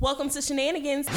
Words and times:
Welcome 0.00 0.30
to 0.30 0.40
Shenanigans. 0.40 1.08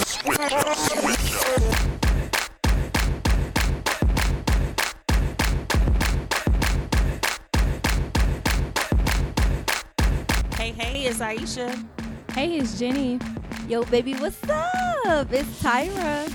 Hey, 10.58 10.72
hey, 10.72 11.06
it's 11.06 11.20
Aisha. 11.20 11.88
Hey, 12.32 12.58
it's 12.58 12.80
Jenny. 12.80 13.20
Yo, 13.68 13.84
baby, 13.84 14.16
what's 14.16 14.42
up? 14.50 15.28
It's 15.32 15.62
Tyra. 15.62 16.28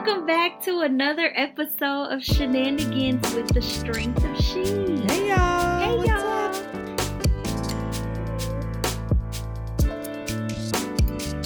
Welcome 0.00 0.26
back 0.26 0.62
to 0.62 0.82
another 0.82 1.32
episode 1.34 2.12
of 2.12 2.22
Shenanigans 2.22 3.34
with 3.34 3.48
the 3.52 3.60
Strength 3.60 4.24
of 4.24 4.40
She. 4.40 4.62
Hey, 5.08 5.26
y'all. 5.28 5.80
Hey, 5.80 5.96
What's 5.96 6.08
y'all. 6.08 6.20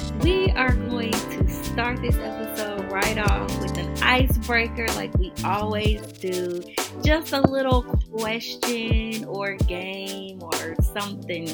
up? 0.04 0.22
We 0.22 0.50
are 0.50 0.74
going 0.74 1.12
to 1.12 1.48
start 1.48 2.02
this 2.02 2.16
episode 2.16 2.92
right 2.92 3.16
off 3.16 3.58
with 3.62 3.78
an 3.78 3.90
icebreaker 4.02 4.86
like 4.88 5.16
we 5.16 5.32
always 5.44 6.02
do. 6.12 6.62
Just 7.02 7.32
a 7.32 7.40
little 7.40 7.84
question 8.12 9.24
or 9.24 9.54
game 9.54 10.42
or 10.42 10.76
something 10.92 11.48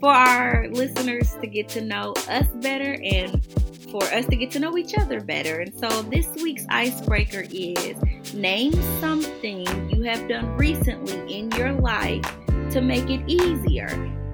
for 0.00 0.08
our 0.08 0.68
listeners 0.70 1.34
to 1.42 1.46
get 1.46 1.68
to 1.68 1.82
know 1.82 2.14
us 2.30 2.46
better 2.62 2.98
and 3.04 3.46
for 3.90 4.04
us 4.04 4.26
to 4.26 4.36
get 4.36 4.50
to 4.52 4.60
know 4.60 4.78
each 4.78 4.96
other 4.96 5.20
better. 5.20 5.60
And 5.60 5.74
so 5.74 6.02
this 6.02 6.26
week's 6.36 6.64
icebreaker 6.68 7.44
is 7.50 7.96
name 8.32 8.72
something 9.00 9.66
you 9.90 10.02
have 10.02 10.28
done 10.28 10.56
recently 10.56 11.38
in 11.38 11.50
your 11.52 11.72
life 11.72 12.24
to 12.70 12.80
make 12.80 13.10
it 13.10 13.22
easier. 13.26 13.88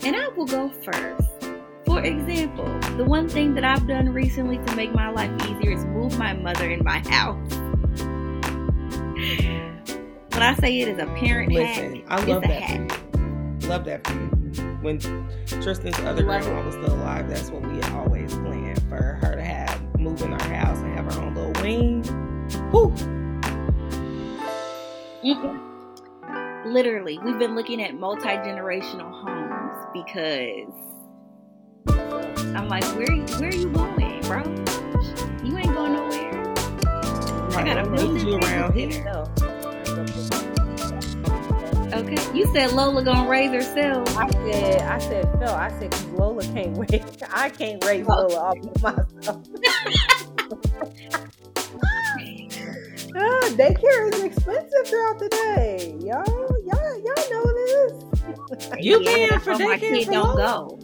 And 0.05 0.15
I 0.15 0.29
will 0.29 0.47
go 0.47 0.69
first. 0.69 1.29
For 1.87 2.03
example, 2.03 2.67
the 2.97 3.05
one 3.05 3.29
thing 3.29 3.55
that 3.55 3.65
I've 3.65 3.87
done 3.87 4.13
recently 4.13 4.59
to 4.59 4.77
make 4.77 4.95
my 4.95 5.09
life 5.11 5.31
easier 5.49 5.73
is 5.73 5.85
move 5.87 6.19
my 6.19 6.35
mother 6.35 6.69
in 6.69 6.85
my 6.85 6.99
house. 7.09 7.51
When 10.33 10.43
I 10.43 10.55
say 10.57 10.81
it 10.81 10.89
is 10.89 10.99
a 10.99 11.07
parent 11.19 11.53
Listen, 11.53 12.03
hat, 12.03 12.05
I 12.09 12.25
love 12.27 12.45
a 12.45 12.49
that. 12.49 12.71
you. 12.71 13.69
Love 13.69 13.85
that 13.87 14.07
for 14.07 14.13
you. 14.13 14.29
When 14.83 14.99
Tristan's 15.63 15.99
other 16.01 16.23
Love 16.25 16.43
grandma 16.43 16.65
was 16.67 16.75
still 16.75 16.93
alive, 16.95 17.31
that's 17.31 17.51
what 17.51 17.63
we 17.63 17.81
always 17.93 18.35
planned 18.35 18.66
for 18.89 19.19
her 19.23 19.35
to 19.35 19.43
have 19.43 19.81
move 19.99 20.21
in 20.23 20.33
our 20.33 20.49
house 20.49 20.79
and 20.79 20.95
have 20.95 21.13
her 21.13 21.21
own 21.21 21.35
little 21.35 21.53
wing. 21.63 22.03
Woo! 22.73 22.93
Mhm. 25.25 25.63
Literally, 26.67 27.19
we've 27.25 27.39
been 27.39 27.55
looking 27.55 27.83
at 27.83 27.95
multi 27.95 28.29
generational 28.29 29.11
homes 29.11 29.77
because 29.93 30.73
I'm 32.57 32.69
like, 32.69 32.85
where 32.97 33.07
where 33.07 33.49
are 33.49 33.55
you 33.55 33.71
going, 33.71 34.21
bro? 34.23 34.43
You 35.45 35.57
ain't 35.57 35.73
going 35.75 35.93
nowhere. 35.93 36.55
I 37.57 37.63
gotta 37.65 37.89
move 37.89 38.23
you 38.23 38.39
around 38.39 38.75
here. 38.75 39.25
Okay, 41.97 42.37
you 42.37 42.47
said 42.53 42.73
Lola 42.73 43.03
gonna 43.03 43.29
raise 43.29 43.51
herself. 43.51 44.15
I 44.19 44.29
said, 44.31 44.83
I 44.83 44.99
said, 44.99 45.25
Phil, 45.39 45.49
I 45.49 45.71
said, 45.79 45.91
'cause 45.91 46.05
Lola 46.07 46.43
can't 46.43 46.77
wait. 46.77 47.03
I 47.33 47.49
can't 47.49 47.83
raise 47.85 48.07
Lola 48.07 48.37
all 48.39 48.55
by 48.83 48.93
myself. 48.93 49.43
Ah, 53.19 53.49
daycare 53.53 54.13
is 54.13 54.23
expensive 54.25 54.87
throughout 54.89 55.19
the 55.19 55.29
day. 55.31 55.95
Y'all, 56.01 56.25
y'all, 56.67 56.99
y'all 57.03 57.31
know 57.31 57.47
this. 57.55 57.95
You 58.79 59.01
paying 59.01 59.31
that's 59.31 59.45
for 59.45 59.53
why 59.53 59.59
my 59.59 59.77
daycare 59.79 59.81
kid 59.81 60.05
for 60.07 60.13
don't 60.13 60.37
Lola? 60.37 60.79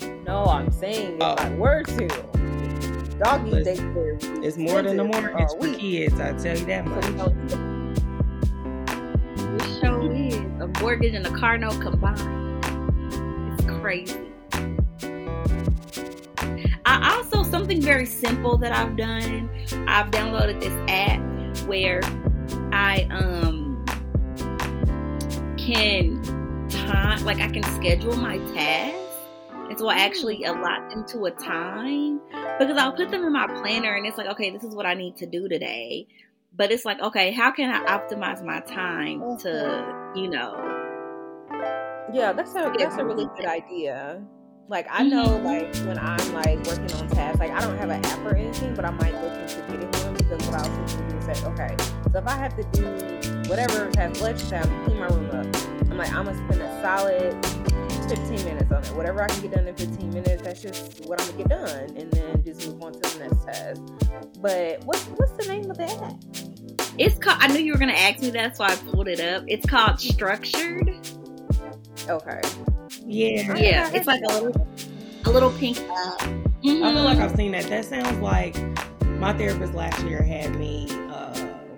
go. 0.00 0.14
No, 0.24 0.44
I'm 0.46 0.72
saying 0.72 1.16
if 1.16 1.22
Oh. 1.22 1.34
I 1.38 1.50
were 1.54 1.82
to. 1.84 2.08
Doggy 3.22 3.50
Listen, 3.50 3.94
daycare. 3.94 4.44
It's 4.44 4.56
more 4.56 4.82
than 4.82 4.96
the 4.96 5.04
expensive 5.04 5.32
mortgage 5.32 5.52
a 5.52 5.56
for 5.56 5.78
kids, 5.78 6.20
I 6.20 6.32
tell 6.32 6.58
you 6.58 6.64
that 6.66 6.84
much. 6.86 7.75
Mortgage 10.80 11.14
and 11.14 11.26
a 11.26 11.30
car 11.30 11.58
note 11.58 11.80
combined. 11.80 12.64
It's 13.52 13.64
crazy. 13.80 14.20
I 16.84 17.16
also 17.16 17.42
something 17.42 17.82
very 17.82 18.06
simple 18.06 18.56
that 18.58 18.72
I've 18.72 18.96
done. 18.96 19.50
I've 19.88 20.10
downloaded 20.10 20.60
this 20.60 20.72
app 20.88 21.66
where 21.66 22.00
I 22.72 23.06
um 23.10 23.84
can 25.56 26.22
time 26.70 27.24
like 27.24 27.40
I 27.40 27.48
can 27.48 27.62
schedule 27.64 28.16
my 28.16 28.38
tasks. 28.54 29.02
And 29.68 29.76
so 29.76 29.88
I 29.88 29.98
actually 29.98 30.44
allot 30.44 30.90
them 30.90 31.04
to 31.08 31.24
a 31.24 31.30
time 31.32 32.20
because 32.58 32.76
I'll 32.78 32.92
put 32.92 33.10
them 33.10 33.24
in 33.24 33.32
my 33.32 33.48
planner 33.48 33.94
and 33.94 34.06
it's 34.06 34.16
like, 34.16 34.28
okay, 34.28 34.50
this 34.50 34.62
is 34.62 34.74
what 34.74 34.86
I 34.86 34.94
need 34.94 35.16
to 35.16 35.26
do 35.26 35.48
today. 35.48 36.06
But 36.56 36.70
it's 36.70 36.84
like, 36.84 37.00
okay, 37.00 37.32
how 37.32 37.50
can 37.50 37.70
I 37.70 37.84
optimize 37.98 38.44
my 38.44 38.60
time 38.60 39.36
to, 39.38 40.05
you 40.16 40.28
know, 40.28 40.62
Yeah, 42.12 42.32
that's 42.32 42.54
a 42.54 42.72
that's 42.78 42.96
a 42.98 43.04
really 43.04 43.26
good 43.36 43.46
idea. 43.46 44.22
Like 44.68 44.86
I 44.90 45.02
know, 45.02 45.26
Mhm. 45.26 45.44
like 45.44 45.76
when 45.86 45.98
I'm 45.98 46.32
like 46.32 46.58
working 46.66 46.92
on 46.94 47.08
tasks, 47.08 47.40
like 47.40 47.50
I 47.50 47.60
don't 47.60 47.76
have 47.78 47.90
an 47.90 48.04
app 48.04 48.20
or 48.24 48.34
anything, 48.36 48.74
but 48.74 48.84
I 48.84 48.90
might 48.90 49.14
look 49.22 49.32
into 49.32 49.60
getting 49.70 49.90
one 50.02 50.14
because 50.14 50.40
what 50.48 50.54
I 50.54 50.68
was 50.68 50.92
thinking 50.94 51.18
is 51.18 51.26
that 51.26 51.44
okay, 51.52 51.76
so 52.12 52.18
if 52.18 52.26
I 52.26 52.32
have 52.32 52.54
to 52.56 52.62
do 52.72 52.84
whatever 53.50 53.90
has 53.96 54.20
lunch 54.20 54.48
time, 54.48 54.68
clean 54.84 54.98
my 55.00 55.08
room 55.08 55.30
up, 55.30 55.46
I'm 55.90 55.98
like 55.98 56.12
I'm 56.12 56.26
gonna 56.26 56.38
spend 56.48 56.62
a 56.62 56.82
solid 56.82 57.34
15 58.08 58.44
minutes 58.44 58.72
on 58.72 58.82
it. 58.84 58.94
Whatever 58.96 59.22
I 59.22 59.28
can 59.28 59.42
get 59.42 59.52
done 59.52 59.66
in 59.68 59.74
15 59.74 60.10
minutes, 60.10 60.42
that's 60.42 60.62
just 60.62 61.04
what 61.06 61.20
I'm 61.20 61.26
gonna 61.28 61.38
get 61.38 61.48
done, 61.48 61.96
and 61.96 62.10
then 62.12 62.42
just 62.44 62.66
move 62.68 62.82
on 62.82 62.92
to 62.92 63.00
the 63.00 63.18
next 63.28 63.44
task. 63.44 63.82
But 64.40 64.82
what's 64.84 65.02
what's 65.18 65.32
the 65.32 65.52
name 65.52 65.70
of 65.70 65.76
that? 65.78 66.02
app? 66.02 66.14
It's 66.98 67.18
called, 67.18 67.38
I 67.40 67.48
knew 67.48 67.60
you 67.60 67.72
were 67.72 67.78
going 67.78 67.90
to 67.92 67.98
ask 67.98 68.20
me 68.20 68.30
that, 68.30 68.56
so 68.56 68.64
I 68.64 68.74
pulled 68.76 69.08
it 69.08 69.20
up. 69.20 69.44
It's 69.46 69.66
called 69.66 70.00
Structured. 70.00 70.90
Okay, 72.08 72.40
Yeah. 73.04 73.56
Yeah, 73.56 73.90
it's 73.92 74.06
like 74.06 74.20
a 74.28 74.32
little, 74.40 74.66
a 75.24 75.30
little 75.30 75.50
pink 75.52 75.78
app. 75.78 76.22
I 76.22 76.28
feel 76.62 76.80
like. 77.04 77.18
I've 77.18 77.36
seen 77.36 77.52
that. 77.52 77.64
That 77.64 77.84
sounds 77.84 78.18
like 78.18 78.56
my 79.18 79.32
therapist 79.36 79.74
last 79.74 80.02
year 80.04 80.22
had 80.22 80.54
me 80.56 80.86
uh, 81.10 81.34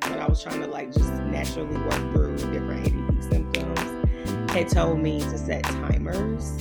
when 0.08 0.18
I 0.18 0.26
was 0.26 0.42
trying 0.42 0.60
to 0.60 0.66
like 0.66 0.92
just 0.92 1.10
naturally 1.24 1.76
work 1.78 2.12
through 2.12 2.36
different 2.36 2.86
ADD 2.86 3.24
symptoms. 3.24 4.50
Had 4.52 4.68
told 4.68 5.00
me 5.00 5.20
to 5.20 5.38
set 5.38 5.62
timers. 5.64 6.58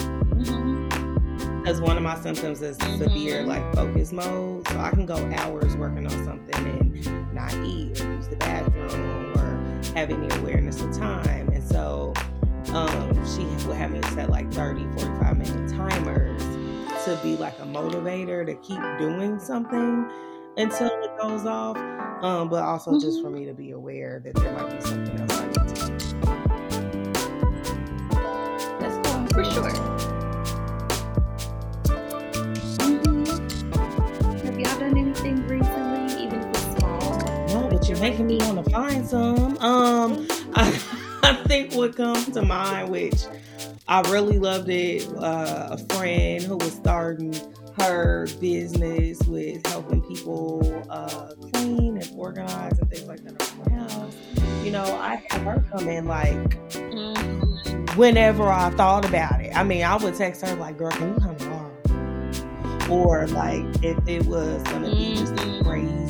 Because 1.67 1.81
one 1.81 1.97
of 1.97 2.03
my 2.03 2.17
symptoms 2.21 2.61
is 2.61 2.77
severe 2.77 3.43
like 3.43 3.75
focus 3.75 4.13
mode, 4.13 4.65
so 4.69 4.79
I 4.79 4.89
can 4.89 5.05
go 5.05 5.17
hours 5.35 5.75
working 5.75 6.05
on 6.05 6.23
something 6.23 6.65
and 6.65 7.33
not 7.33 7.53
eat 7.55 7.99
or 7.99 8.13
use 8.13 8.29
the 8.29 8.37
bathroom 8.37 9.33
or 9.37 9.81
have 9.93 10.09
any 10.09 10.33
awareness 10.39 10.81
of 10.81 10.95
time. 10.95 11.49
And 11.49 11.61
so 11.61 12.13
um, 12.69 13.13
she 13.35 13.43
would 13.67 13.75
have 13.75 13.91
me 13.91 14.01
set 14.13 14.29
like 14.29 14.49
30, 14.53 14.83
45 14.97 15.37
minute 15.37 15.69
timers 15.69 16.41
to 17.03 17.19
be 17.21 17.35
like 17.35 17.59
a 17.59 17.65
motivator 17.65 18.45
to 18.45 18.55
keep 18.55 18.79
doing 18.97 19.37
something 19.37 20.09
until 20.55 20.87
it 20.87 21.17
goes 21.21 21.45
off. 21.45 21.75
Um, 22.23 22.47
but 22.47 22.63
also 22.63 22.97
just 22.97 23.21
for 23.21 23.29
me 23.29 23.43
to 23.43 23.53
be 23.53 23.71
aware 23.71 24.21
that 24.23 24.35
there 24.35 24.53
might 24.53 24.73
be 24.73 24.85
something 24.85 25.19
else 25.19 25.37
I 25.37 25.47
need 25.47 25.75
to 25.75 26.21
do. 26.21 26.36
Making 37.99 38.27
me 38.27 38.37
want 38.37 38.63
to 38.63 38.69
find 38.71 39.07
some. 39.07 39.57
Um, 39.57 40.27
I, 40.53 40.79
I 41.23 41.33
think 41.47 41.73
what 41.73 41.95
comes 41.95 42.29
to 42.31 42.41
mind, 42.43 42.89
which 42.89 43.15
I 43.87 44.01
really 44.11 44.37
loved 44.37 44.69
it, 44.69 45.07
uh, 45.17 45.69
a 45.71 45.77
friend 45.95 46.43
who 46.43 46.57
was 46.57 46.73
starting 46.73 47.33
her 47.81 48.27
business 48.39 49.19
with 49.27 49.65
helping 49.67 50.01
people 50.03 50.85
uh, 50.89 51.33
clean 51.53 51.97
and 51.97 52.11
organize 52.15 52.77
and 52.79 52.89
things 52.89 53.07
like 53.07 53.23
that 53.23 53.41
around 53.41 53.63
the 53.65 53.71
house. 53.93 54.15
You 54.63 54.71
know, 54.71 54.83
I 54.83 55.23
had 55.29 55.41
her 55.41 55.63
come 55.71 55.87
in 55.89 56.05
like 56.05 56.55
whenever 57.97 58.47
I 58.49 58.69
thought 58.71 59.05
about 59.05 59.41
it. 59.41 59.55
I 59.55 59.63
mean, 59.63 59.83
I 59.83 59.95
would 59.95 60.15
text 60.15 60.45
her 60.45 60.55
like, 60.55 60.77
"Girl, 60.77 60.91
can 60.91 61.13
you 61.15 61.19
come 61.19 61.35
tomorrow?" 61.35 61.73
Or 62.89 63.27
like, 63.27 63.63
if 63.83 63.97
it 64.07 64.25
was 64.25 64.61
gonna 64.63 64.89
be 64.95 65.15
just 65.15 65.33
a 65.33 65.35
Mhm. 65.37 65.63
crazy 65.63 66.06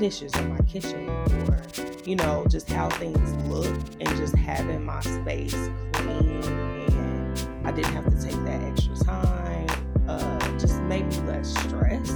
the 0.00 0.06
dishes 0.06 0.34
in 0.36 0.48
my 0.50 0.58
kitchen, 0.62 1.08
or 1.48 1.62
you 2.04 2.16
know, 2.16 2.46
just 2.48 2.68
how 2.68 2.88
things 2.90 3.34
look, 3.48 3.66
and 4.00 4.08
just 4.16 4.34
having 4.36 4.84
my 4.84 5.00
space 5.00 5.70
clean, 5.92 6.42
and 6.42 7.66
I 7.66 7.72
didn't 7.72 7.92
have 7.92 8.06
to 8.06 8.22
take 8.22 8.36
that 8.44 8.62
extra 8.62 8.94
time. 8.96 9.68
Uh, 10.08 10.58
just 10.58 10.82
made 10.82 11.06
me 11.06 11.20
less 11.20 11.48
stressed. 11.64 12.12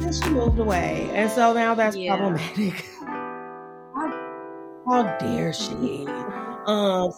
then 0.00 0.12
she 0.12 0.28
moved 0.30 0.58
away, 0.58 1.10
and 1.14 1.30
so 1.30 1.52
now 1.52 1.74
that's 1.74 1.96
Yeah. 1.96 2.06
problematic. 2.06 2.84
how, 3.94 4.12
how 4.86 5.16
dare 5.18 5.52
she? 5.52 6.06
Um, 6.66 7.10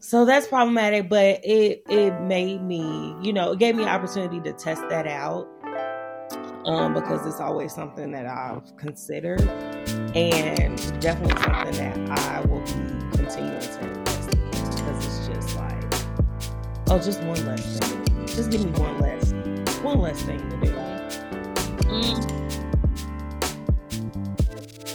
so 0.00 0.24
that's 0.24 0.48
problematic, 0.48 1.08
but 1.08 1.40
it 1.44 1.84
it 1.88 2.20
made 2.20 2.62
me, 2.62 3.16
you 3.22 3.32
know, 3.32 3.52
it 3.52 3.58
gave 3.58 3.74
me 3.76 3.84
an 3.84 3.88
opportunity 3.88 4.40
to 4.42 4.52
test 4.52 4.88
that 4.88 5.06
out. 5.06 5.48
Um, 6.64 6.94
because 6.94 7.26
it's 7.26 7.40
always 7.40 7.74
something 7.74 8.12
that 8.12 8.24
I've 8.26 8.76
considered, 8.76 9.40
and 10.14 11.00
definitely 11.00 11.42
something 11.42 11.74
that 11.74 12.18
I 12.18 12.40
will 12.42 12.60
be 12.60 12.72
continuing 13.16 13.60
to 13.60 13.80
invest 13.80 14.32
in 14.32 14.40
because 14.50 15.06
it's 15.06 15.26
just 15.26 15.56
like, 15.56 15.84
oh, 16.88 16.98
just 16.98 17.20
one 17.24 17.44
less 17.46 17.78
thing. 17.80 18.26
Just 18.26 18.50
give 18.52 18.64
me 18.64 18.70
one 18.80 19.00
less, 19.00 19.32
one 19.82 19.98
less 19.98 20.22
thing 20.22 20.38
to 20.50 20.56
do. 20.60 20.72
Mm. 21.88 22.22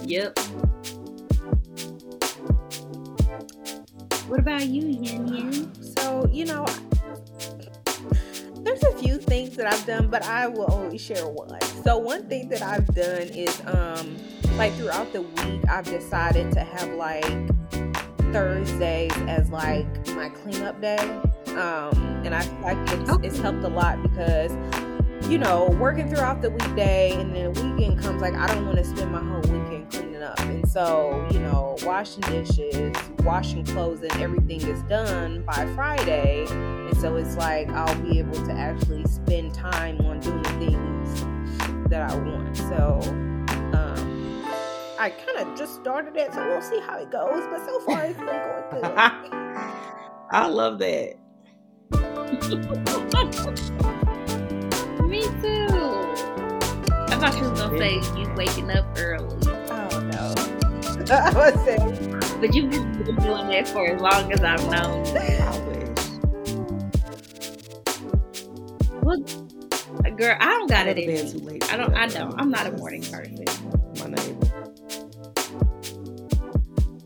Yep. 0.06 0.40
What 4.28 4.40
about 4.40 4.68
you, 4.68 4.88
Yin 4.88 5.28
Yin? 5.28 5.72
So, 5.98 6.28
you 6.32 6.46
know, 6.46 6.66
there's 6.66 6.72
a 6.72 6.76
few 6.76 6.87
things 9.28 9.56
that 9.58 9.72
I've 9.72 9.86
done, 9.86 10.10
but 10.10 10.24
I 10.24 10.48
will 10.48 10.72
only 10.74 10.98
share 10.98 11.28
one. 11.28 11.60
So, 11.84 11.98
one 11.98 12.28
thing 12.28 12.50
that 12.50 12.62
I've 12.62 12.88
done 12.88 13.28
is, 13.28 13.62
um, 13.66 14.18
like 14.58 14.74
throughout 14.74 15.14
the 15.14 15.22
week, 15.22 15.62
I've 15.70 15.86
decided 15.86 16.52
to 16.54 16.62
have 16.62 16.90
like 16.94 17.26
Thursdays 18.34 19.12
as 19.28 19.50
like 19.50 19.86
my 20.16 20.30
cleanup 20.30 20.82
day. 20.82 20.98
Um, 21.50 22.22
and 22.26 22.36
I 22.36 22.42
feel 22.42 22.62
like 22.62 22.78
it's, 22.92 23.12
it's 23.24 23.40
helped 23.40 23.64
a 23.64 23.68
lot 23.68 24.02
because, 24.04 24.52
you 25.30 25.38
know, 25.38 25.76
working 25.80 26.10
throughout 26.10 26.42
the 26.42 26.52
weekday 26.52 27.14
and 27.20 27.36
then 27.36 27.54
the 27.54 27.64
weekend 27.64 28.00
comes, 28.00 28.22
like, 28.22 28.36
I 28.36 28.48
don't 28.48 28.66
want 28.66 28.78
to 28.78 28.84
spend 28.84 29.12
my 29.12 29.24
whole 29.24 29.42
weekend 29.88 30.04
cleaning 30.04 30.24
up. 30.24 30.40
And 30.40 30.68
so, 30.70 31.28
you 31.32 31.40
know, 31.40 31.76
washing 31.84 32.22
dishes, 32.22 32.96
washing 33.20 33.66
clothes, 33.66 34.02
and 34.02 34.12
everything 34.22 34.62
is 34.62 34.82
done 34.84 35.44
by 35.44 35.66
Friday. 35.76 36.46
And 36.50 36.98
so 36.98 37.16
it's 37.16 37.36
like 37.36 37.70
I'll 37.70 38.00
be 38.02 38.20
able 38.20 38.44
to 38.46 38.52
actually 38.52 39.06
spend 39.06 39.54
time 39.54 40.00
on 40.02 40.20
doing 40.20 40.42
the 40.44 40.50
things 40.50 41.24
that 41.90 42.10
I 42.10 42.16
want. 42.16 42.58
So, 42.58 43.00
um, 43.74 44.44
I 45.00 45.10
kind 45.10 45.38
of 45.48 45.58
just 45.58 45.76
started 45.76 46.16
it, 46.18 46.34
so 46.34 46.46
we'll 46.46 46.62
see 46.62 46.80
how 46.82 46.98
it 46.98 47.12
goes. 47.12 47.46
But 47.50 47.66
so 47.66 47.80
far, 47.82 48.06
it's 48.06 48.18
been 48.18 48.28
going 48.28 48.64
good. 48.72 48.84
I 50.30 50.48
love 50.48 50.78
that. 50.80 51.14
Me 55.08 55.22
too. 55.22 55.68
I 57.10 57.16
thought 57.20 57.34
you 57.38 57.44
was 57.50 57.62
gonna 57.62 57.78
say 57.78 57.96
you 58.20 58.28
waking 58.36 58.70
up 58.70 58.86
early, 58.98 59.38
no. 59.46 59.57
I 61.12 61.52
was 61.52 61.66
saying, 61.66 62.20
but 62.42 62.54
you've 62.54 62.70
been 62.72 63.20
doing 63.22 63.48
that 63.50 63.68
for 63.68 63.88
as 63.88 64.02
long 64.02 64.32
as 64.34 64.42
I've 64.44 64.68
known. 64.70 65.06
you. 65.06 65.40
I 65.42 65.58
wish. 65.60 66.00
Well, 69.02 69.20
girl, 70.18 70.38
I 70.40 70.46
don't 70.46 70.70
got 70.70 70.88
I 70.88 70.90
it 70.90 70.96
go 70.96 71.02
to 71.02 71.04
in 71.04 71.12
bed 71.12 71.26
me. 71.26 71.32
too 71.32 71.40
late. 71.40 71.74
I 71.74 71.78
don't. 71.78 71.94
I 71.96 72.08
don't. 72.08 72.40
I'm 72.40 72.52
not 72.52 72.68
a 72.68 72.72
morning 72.72 73.04
person. 73.04 73.46
My 74.00 74.08
neighbor. 74.08 74.48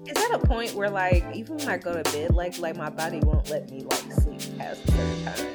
is 0.07 0.13
that 0.17 0.31
a 0.33 0.39
point 0.47 0.73
where 0.73 0.89
like 0.89 1.23
even 1.35 1.57
when 1.57 1.69
I 1.69 1.77
go 1.77 2.01
to 2.01 2.03
bed, 2.11 2.33
like 2.33 2.57
like 2.59 2.75
my 2.75 2.89
body 2.89 3.19
won't 3.19 3.49
let 3.49 3.69
me 3.69 3.83
like 3.83 4.11
sleep 4.13 4.41
past 4.57 4.83
a 4.85 4.91
certain 4.91 5.25
time? 5.25 5.47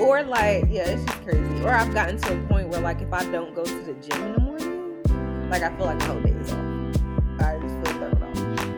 Or 0.00 0.22
like 0.22 0.64
yeah, 0.70 0.88
it's 0.90 1.04
just 1.04 1.22
crazy. 1.24 1.62
Or 1.64 1.70
I've 1.70 1.92
gotten 1.94 2.18
to 2.18 2.34
a 2.34 2.46
point 2.48 2.68
where 2.68 2.80
like 2.80 3.00
if 3.02 3.12
I 3.12 3.24
don't 3.30 3.54
go 3.54 3.64
to 3.64 3.80
the 3.82 3.94
gym 3.94 4.22
in 4.24 4.32
the 4.34 4.40
morning, 4.40 5.50
like 5.50 5.62
I 5.62 5.76
feel 5.76 5.86
like 5.86 5.98
the 5.98 6.06
whole 6.06 6.20
day 6.20 6.29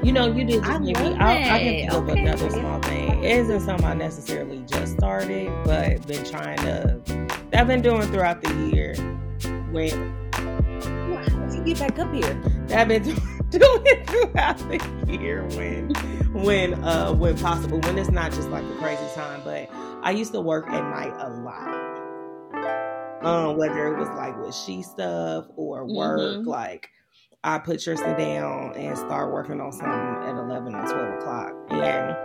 You 0.03 0.11
know, 0.13 0.27
you 0.27 0.45
did 0.45 0.63
I 0.65 0.79
just 0.79 0.81
make 0.83 0.99
me. 0.99 1.05
love 1.11 1.19
I, 1.21 1.33
I 1.43 1.59
can 1.59 1.59
think 1.59 1.93
of 1.93 2.09
Okay. 2.09 2.21
another 2.21 2.51
small 2.51 2.81
thing. 2.83 3.23
It 3.23 3.39
isn't 3.39 3.61
something 3.61 3.87
I 3.87 3.95
necessarily 3.95 4.65
just 4.67 4.95
started, 4.95 5.49
but 5.65 6.05
been 6.09 6.25
trying 6.25 6.59
to. 6.59 7.01
I've 7.53 7.69
been 7.69 7.83
doing 7.83 8.03
throughout 8.09 8.43
the 8.43 8.53
year. 8.75 8.95
When 9.71 10.13
How 10.33 11.47
did 11.47 11.55
you 11.55 11.65
get 11.75 11.79
back 11.79 11.99
up 12.01 12.13
here? 12.13 12.43
I've 12.77 12.89
been 12.89 13.03
doing 13.51 13.83
it 13.87 14.07
throughout 14.11 14.59
the 14.59 14.81
year 15.09 15.45
when, 15.57 15.91
when, 16.45 16.75
uh, 16.85 17.13
when 17.13 17.39
possible. 17.39 17.79
When 17.81 17.97
it's 17.97 18.11
not 18.11 18.33
just 18.33 18.49
like 18.51 18.65
a 18.65 18.75
crazy 18.79 19.07
time, 19.15 19.41
but 19.45 19.69
I 20.03 20.11
used 20.11 20.33
to 20.33 20.41
work 20.41 20.67
at 20.69 20.83
night 20.91 21.15
a 21.19 21.31
lot. 21.31 21.79
Um, 23.25 23.57
whether 23.57 23.87
it 23.95 23.99
was 23.99 24.09
like 24.17 24.37
with 24.41 24.53
she 24.55 24.83
stuff 24.83 25.45
or 25.55 25.87
work, 25.87 26.39
Mhm. 26.39 26.47
like 26.47 26.89
I 27.45 27.59
put 27.59 27.83
Tristan 27.83 28.17
down 28.17 28.77
and 28.77 28.97
start 28.97 29.33
working 29.33 29.61
on 29.61 29.73
something 29.73 29.91
at 29.91 30.37
eleven 30.37 30.77
or 30.77 30.87
twelve 30.87 31.15
o'clock, 31.15 31.53
and 31.71 32.17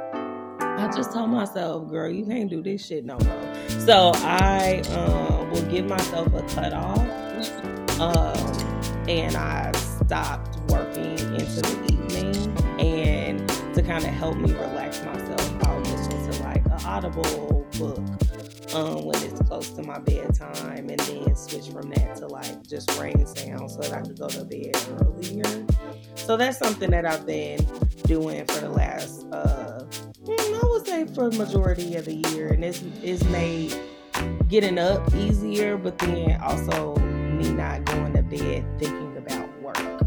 I 0.62 0.92
just 0.96 1.12
told 1.12 1.32
myself, 1.32 1.90
"Girl, 1.90 2.08
you 2.08 2.24
can't 2.24 2.48
do 2.48 2.62
this 2.62 2.86
shit 2.86 3.04
no 3.04 3.18
more." 3.18 3.56
So 3.80 4.12
I 4.14 4.82
um, 4.92 5.50
will 5.50 5.66
give 5.72 5.88
myself 5.88 6.28
a 6.36 6.44
cutoff, 6.44 7.00
um, 8.00 9.10
and 9.10 9.36
I 9.36 9.72
stopped 9.72 10.60
working 10.70 11.18
into 11.18 11.62
the 11.62 11.84
evening, 11.92 12.80
and 12.80 13.50
to 13.74 13.82
kind 13.82 14.06
of 14.06 14.12
help 14.12 14.38
me 14.38 14.54
relax 14.54 15.04
myself, 15.04 15.66
I'll 15.66 15.80
listen 15.80 16.32
to 16.32 16.44
like 16.44 16.64
an 16.66 16.86
audible 16.86 17.66
book 17.80 17.98
um, 18.74 19.06
when 19.06 19.22
it's 19.24 19.40
close 19.42 19.72
to 19.72 19.84
my 19.84 20.00
bedtime, 20.00 20.90
and 20.90 21.00
then 21.00 21.36
switch 21.36 21.70
from 21.70 21.90
that 21.92 22.18
to 22.18 22.28
like 22.28 22.68
just 22.68 23.00
rain 23.00 23.26
sound 23.26 23.72
so 23.72 23.80
that 23.80 23.94
I 23.94 24.02
could 24.02 24.20
go 24.20 24.28
to 24.28 24.44
bed 24.44 24.76
earlier. 25.02 25.66
So 26.16 26.38
that's 26.38 26.58
something 26.58 26.92
that 26.92 27.06
I've 27.06 27.26
been 27.26 27.66
doing 28.06 28.46
for 28.46 28.60
the 28.62 28.70
last, 28.70 29.26
uh, 29.32 29.84
mm, 30.24 30.64
I 30.64 30.68
would 30.68 30.86
say, 30.86 31.06
for 31.06 31.30
the 31.30 31.38
majority 31.38 31.96
of 31.96 32.06
the 32.06 32.16
year, 32.16 32.50
and 32.50 32.64
it's 32.64 32.84
it's 33.02 33.24
made 33.26 33.76
getting 34.48 34.78
up 34.78 35.14
easier, 35.16 35.78
but 35.78 35.98
then 36.00 36.40
also 36.42 36.96
me 36.96 37.52
not 37.52 37.86
going 37.86 38.14
to 38.14 38.24
bed 38.24 38.66
thinking 38.80 39.18
about 39.18 39.62
work 39.62 40.07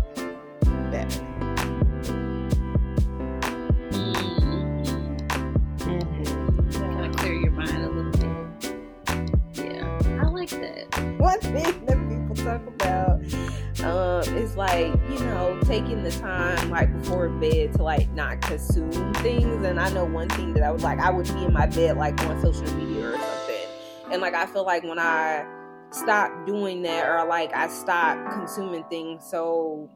consume 18.50 19.14
things 19.14 19.64
and 19.64 19.78
i 19.78 19.88
know 19.90 20.04
one 20.04 20.28
thing 20.30 20.52
that 20.54 20.64
i 20.64 20.71
was 20.71 20.83
like 20.83 20.99
i 20.99 21.09
would 21.09 21.26
be 21.26 21.45
in 21.45 21.52
my 21.52 21.66
bed 21.66 21.97
like 21.97 22.21
on 22.26 22.40
social 22.42 22.75
media 22.75 23.11
or 23.11 23.12
something. 23.12 23.69
And 24.11 24.21
like 24.21 24.35
i 24.35 24.45
feel 24.47 24.64
like 24.64 24.83
when 24.83 24.99
i 24.99 25.47
stop 25.92 26.47
doing 26.47 26.83
that 26.83 27.09
or 27.09 27.25
like 27.26 27.54
i 27.54 27.69
stop 27.69 28.19
consuming 28.33 28.83
things 28.85 29.25
so 29.28 29.88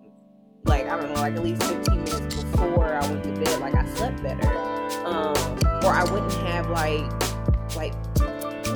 like 0.66 0.86
i 0.88 0.96
don't 0.96 1.12
know 1.12 1.20
like 1.20 1.34
at 1.34 1.42
least 1.42 1.62
15 1.64 2.04
minutes 2.04 2.44
before 2.44 2.94
i 2.94 3.00
went 3.10 3.24
to 3.24 3.32
bed 3.32 3.60
like 3.60 3.74
i 3.74 3.84
slept 3.94 4.22
better. 4.22 4.48
Um 5.04 5.34
or 5.82 5.90
i 5.90 6.04
wouldn't 6.10 6.32
have 6.34 6.70
like 6.70 7.10
like 7.76 7.94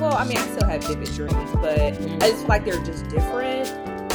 well 0.01 0.13
i 0.13 0.25
mean 0.25 0.37
i 0.37 0.47
still 0.47 0.67
have 0.67 0.83
vivid 0.83 1.07
dreams 1.15 1.51
but 1.53 1.79
I 1.79 2.29
just 2.31 2.39
feel 2.39 2.47
like 2.47 2.65
they're 2.65 2.83
just 2.83 3.07
different, 3.07 3.67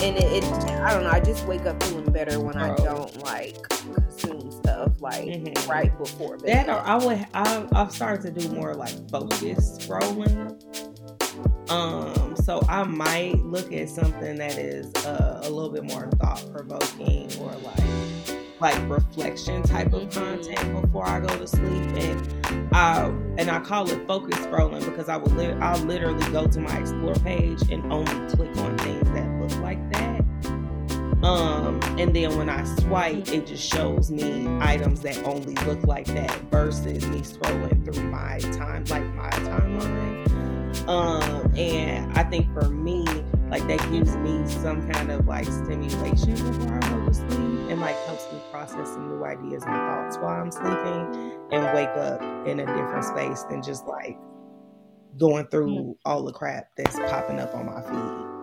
and 0.02 0.16
it, 0.16 0.44
it. 0.44 0.44
I 0.44 0.92
don't 0.92 1.04
know. 1.04 1.10
I 1.10 1.20
just 1.20 1.46
wake 1.46 1.66
up 1.66 1.82
feeling 1.82 2.10
better 2.12 2.40
when 2.40 2.56
I 2.56 2.74
don't 2.76 3.22
like 3.22 3.56
consume 3.68 4.50
stuff 4.50 5.00
like 5.00 5.24
Mhm. 5.24 5.68
right 5.68 5.96
before 5.98 6.36
bed. 6.38 6.66
That 6.66 6.68
or 6.68 6.80
I 6.86 6.96
would 6.96 7.26
I, 7.34 7.66
I've 7.72 7.92
started 7.92 8.34
to 8.34 8.40
do 8.40 8.54
more 8.54 8.74
like 8.74 9.08
focused 9.10 9.80
scrolling. 9.80 10.60
Um, 11.70 12.36
so 12.36 12.62
I 12.68 12.84
might 12.84 13.42
look 13.44 13.72
at 13.72 13.88
something 13.88 14.36
that 14.36 14.58
is 14.58 14.92
uh, 15.06 15.40
a 15.44 15.50
little 15.50 15.70
bit 15.70 15.84
more 15.84 16.08
thought 16.20 16.44
provoking 16.52 17.30
or 17.40 17.52
like 17.52 17.80
like 18.60 18.88
reflection 18.88 19.62
type 19.62 19.92
of 19.92 20.08
content 20.10 20.80
before 20.80 21.06
I 21.06 21.20
go 21.20 21.26
to 21.36 21.46
sleep, 21.46 21.82
and 21.96 22.66
I 22.72 23.06
and 23.38 23.50
I 23.50 23.60
call 23.60 23.90
it 23.90 24.06
focus 24.06 24.38
scrolling 24.40 24.84
because 24.84 25.08
I 25.08 25.16
will 25.16 25.32
lit- 25.32 25.56
I'll 25.60 25.82
literally 25.84 26.24
go 26.30 26.46
to 26.46 26.60
my 26.60 26.78
explore 26.78 27.14
page 27.16 27.60
and 27.70 27.92
only 27.92 28.12
click 28.34 28.56
on 28.58 28.78
things 28.78 29.10
that 29.10 29.33
look 29.46 29.58
like 29.60 29.92
that. 29.92 30.24
Um, 31.24 31.80
and 31.98 32.14
then 32.14 32.36
when 32.36 32.50
I 32.50 32.64
swipe, 32.64 33.28
it 33.28 33.46
just 33.46 33.66
shows 33.66 34.10
me 34.10 34.46
items 34.60 35.00
that 35.00 35.16
only 35.24 35.54
look 35.64 35.82
like 35.84 36.06
that 36.06 36.30
versus 36.50 37.06
me 37.06 37.20
scrolling 37.20 37.82
through 37.84 38.04
my 38.10 38.38
time, 38.38 38.84
like 38.86 39.04
my 39.14 39.30
timeline. 39.30 40.88
Um, 40.88 41.54
and 41.56 42.12
I 42.18 42.24
think 42.24 42.52
for 42.52 42.68
me, 42.68 43.06
like 43.48 43.66
that 43.68 43.80
gives 43.90 44.16
me 44.16 44.46
some 44.46 44.86
kind 44.90 45.10
of 45.10 45.26
like 45.26 45.46
stimulation 45.46 46.34
before 46.34 46.74
I 46.74 46.90
go 46.90 47.06
to 47.06 47.14
sleep 47.14 47.70
and 47.70 47.80
like 47.80 47.96
helps 48.04 48.30
me 48.30 48.38
process 48.50 48.88
some 48.88 49.08
new 49.08 49.24
ideas 49.24 49.62
and 49.64 49.74
thoughts 49.74 50.18
while 50.18 50.42
I'm 50.42 50.50
sleeping 50.50 51.32
and 51.52 51.74
wake 51.74 51.88
up 51.96 52.20
in 52.46 52.60
a 52.60 52.66
different 52.66 53.04
space 53.04 53.44
than 53.44 53.62
just 53.62 53.86
like 53.86 54.18
going 55.18 55.46
through 55.46 55.96
all 56.04 56.22
the 56.22 56.32
crap 56.32 56.66
that's 56.76 56.96
popping 56.96 57.38
up 57.38 57.54
on 57.54 57.66
my 57.66 57.80
feed. 57.80 58.33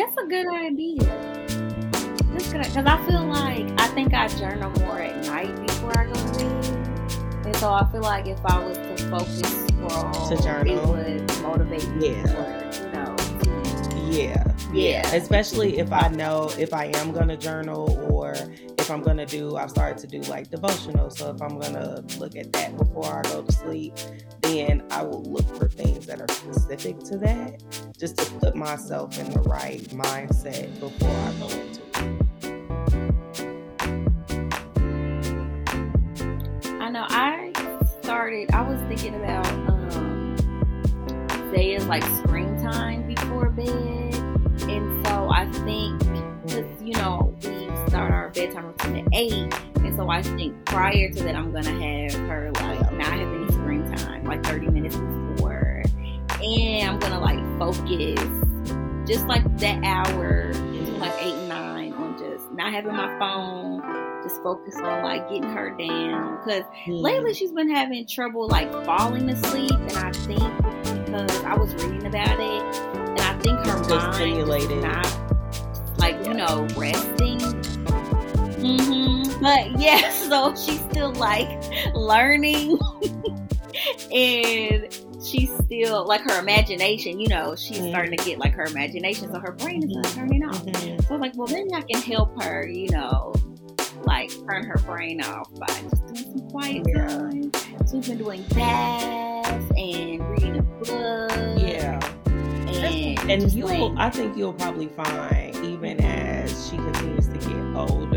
That's 0.00 0.16
a 0.16 0.26
good 0.26 0.46
idea. 0.48 1.02
That's 2.32 2.50
good 2.52 2.62
because 2.62 2.86
I 2.86 3.06
feel 3.06 3.24
like 3.26 3.66
I 3.80 3.86
think 3.88 4.14
I 4.14 4.28
journal 4.28 4.70
more 4.80 4.98
at 5.00 5.26
night 5.26 5.54
before 5.66 5.98
I 5.98 6.06
go 6.06 6.14
to 6.14 6.38
bed, 6.38 7.46
and 7.46 7.56
so 7.56 7.70
I 7.72 7.86
feel 7.92 8.00
like 8.00 8.26
if 8.26 8.42
I 8.46 8.64
was 8.64 8.78
to 8.78 8.96
focus 9.10 9.66
scroll, 9.66 10.28
To 10.28 10.42
journal. 10.42 10.94
it 10.94 11.28
would 11.28 11.42
motivate 11.42 11.88
me 11.96 12.12
Yeah. 12.12 12.22
for 12.26 12.82
you 12.86 12.92
know. 12.92 13.09
Yeah. 14.10 14.44
Yeah. 14.72 15.06
Especially 15.14 15.78
if 15.78 15.92
I 15.92 16.08
know 16.08 16.50
if 16.58 16.74
I 16.74 16.86
am 16.96 17.12
gonna 17.12 17.36
journal 17.36 18.06
or 18.10 18.34
if 18.78 18.90
I'm 18.90 19.02
gonna 19.02 19.26
do 19.26 19.56
I've 19.56 19.70
started 19.70 19.98
to 19.98 20.06
do 20.06 20.20
like 20.30 20.50
devotional. 20.50 21.10
So 21.10 21.30
if 21.30 21.40
I'm 21.40 21.58
gonna 21.58 22.02
look 22.18 22.36
at 22.36 22.52
that 22.52 22.76
before 22.76 23.18
I 23.18 23.22
go 23.22 23.42
to 23.42 23.52
sleep, 23.52 23.94
then 24.42 24.82
I 24.90 25.02
will 25.02 25.22
look 25.22 25.46
for 25.56 25.68
things 25.68 26.06
that 26.06 26.20
are 26.20 26.28
specific 26.28 26.98
to 27.04 27.18
that 27.18 27.62
just 27.98 28.16
to 28.18 28.24
put 28.40 28.56
myself 28.56 29.18
in 29.18 29.30
the 29.30 29.40
right 29.40 29.82
mindset 29.90 30.78
before 30.80 31.08
I 31.08 31.32
go 31.38 31.48
into 31.48 31.80
it. 31.82 31.90
I 36.80 36.90
know 36.90 37.06
I 37.08 37.52
started. 38.02 38.50
I 38.52 38.62
was 38.68 38.80
thinking 38.88 39.14
about 39.14 39.46
um, 39.46 40.36
Zaya's 41.52 41.86
like 41.86 42.02
screen 42.24 42.56
time 42.60 43.06
before 43.06 43.48
bed, 43.50 43.66
eight, 49.12 49.52
and 49.76 49.94
so 49.96 50.08
I 50.08 50.22
think 50.22 50.64
prior 50.66 51.08
to 51.10 51.22
that 51.24 51.34
I'm 51.36 51.52
gonna 51.52 51.70
have 51.70 52.14
her 52.28 52.50
like 52.54 52.92
not 52.92 53.06
have 53.08 53.28
any 53.32 53.52
screen 53.52 53.84
time, 53.96 54.24
like 54.24 54.44
thirty 54.44 54.68
minutes 54.68 54.96
before, 54.96 55.82
and 56.42 56.90
I'm 56.90 56.98
gonna 56.98 57.20
like 57.20 57.38
focus 57.58 58.20
just 59.08 59.26
like 59.26 59.44
that 59.58 59.82
hour 59.84 60.52
like 60.98 61.14
eight 61.22 61.32
and 61.34 61.48
nine 61.48 61.92
on 61.94 62.18
just 62.18 62.50
not 62.52 62.72
having 62.72 62.92
my 62.94 63.18
phone. 63.18 63.82
Just 64.22 64.42
focus 64.42 64.76
on 64.76 65.02
like 65.02 65.26
getting 65.30 65.44
her 65.44 65.70
down 65.70 66.36
because 66.44 66.64
lately 66.86 67.32
she's 67.32 67.52
been 67.52 67.70
having 67.70 68.06
trouble 68.06 68.46
like 68.48 68.70
falling 68.84 69.26
asleep 69.30 69.70
and 69.72 69.92
i 69.92 70.12
think 70.12 71.06
because 71.06 71.42
i 71.44 71.54
was 71.56 71.72
reading 71.82 72.04
about 72.04 72.38
it 72.38 72.62
and 72.92 73.18
i 73.20 73.32
think 73.38 73.58
her 73.60 73.78
Just 73.78 73.88
mind 73.88 74.14
stimulated. 74.14 74.70
is 74.72 74.84
not 74.84 75.98
like 75.98 76.22
you 76.26 76.34
know 76.34 76.66
hmm 76.74 76.76
but 79.50 79.80
yeah 79.80 80.08
so 80.10 80.54
she's 80.54 80.80
still 80.90 81.12
like 81.14 81.48
learning 81.94 82.78
and 84.12 84.86
she's 85.24 85.50
still 85.64 86.06
like 86.06 86.20
her 86.22 86.38
imagination 86.38 87.18
you 87.18 87.28
know 87.28 87.54
she's 87.56 87.78
Mhm. 87.80 87.90
starting 87.90 88.16
to 88.18 88.24
get 88.24 88.38
like 88.38 88.52
her 88.54 88.64
imagination 88.64 89.32
so 89.32 89.40
her 89.40 89.52
brain 89.52 89.82
is 89.82 89.90
not 89.90 90.04
turning 90.06 90.44
off 90.44 90.64
Mhm. 90.64 91.02
so 91.02 91.08
I 91.10 91.12
was 91.12 91.20
like, 91.20 91.32
well, 91.36 91.48
maybe 91.48 91.74
I 91.74 91.80
can 91.82 92.00
help 92.02 92.40
her, 92.42 92.66
you 92.68 92.88
know, 92.90 93.32
like 94.04 94.30
turn 94.48 94.64
her 94.64 94.78
brain 94.86 95.20
off 95.22 95.48
by 95.58 95.66
just 95.66 96.06
doing 96.06 96.38
some 96.38 96.48
quiet 96.50 96.86
Yeah. 96.88 97.06
time. 97.08 97.50
So 97.86 97.96
we've 97.96 98.06
been 98.06 98.18
doing 98.18 98.44
that 98.50 99.60
and 99.76 100.30
reading 100.30 100.58
a 100.58 100.62
book. 100.62 101.30
Yeah. 101.58 102.00
And, 102.68 103.30
And 103.30 103.52
you'll, 103.52 103.68
like, 103.94 103.98
I 103.98 104.10
think 104.10 104.36
you'll 104.36 104.52
probably 104.54 104.86
find, 104.88 105.54
even 105.56 106.00
as 106.02 106.68
she 106.70 106.76
continues 106.76 107.26
to 107.28 107.38
get 107.38 107.76
older, 107.76 108.09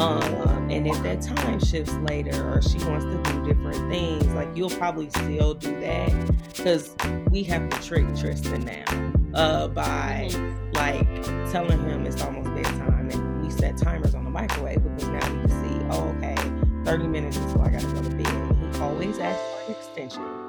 um, 0.00 0.70
and 0.70 0.86
if 0.86 1.02
that 1.02 1.20
time 1.20 1.60
shifts 1.60 1.92
later 2.08 2.54
or 2.54 2.62
she 2.62 2.78
wants 2.86 3.04
to 3.04 3.22
do 3.22 3.44
different 3.44 3.90
things, 3.90 4.26
like 4.28 4.48
you'll 4.54 4.70
probably 4.70 5.10
still 5.10 5.52
do 5.52 5.78
that 5.80 6.10
because 6.56 6.96
we 7.30 7.42
have 7.44 7.68
to 7.68 7.82
trick 7.82 8.06
Tristan 8.16 8.64
now 8.64 9.38
uh, 9.38 9.68
by 9.68 10.30
like 10.72 11.06
telling 11.50 11.82
him 11.84 12.06
it's 12.06 12.22
almost 12.22 12.48
bedtime 12.54 13.10
and 13.10 13.44
we 13.44 13.50
set 13.50 13.76
timers 13.76 14.14
on 14.14 14.24
the 14.24 14.30
microwave 14.30 14.82
because 14.82 15.08
now 15.08 15.34
we 15.34 15.46
can 15.46 15.50
see, 15.50 15.86
oh, 15.90 16.08
okay, 16.16 16.36
30 16.84 17.06
minutes 17.06 17.36
until 17.36 17.60
I 17.60 17.68
gotta 17.68 17.86
go 17.86 18.02
to 18.02 18.10
bed. 18.10 18.74
He 18.74 18.80
always 18.80 19.18
asks 19.18 19.42
for 19.42 19.70
an 19.70 19.76
extension. 19.76 20.40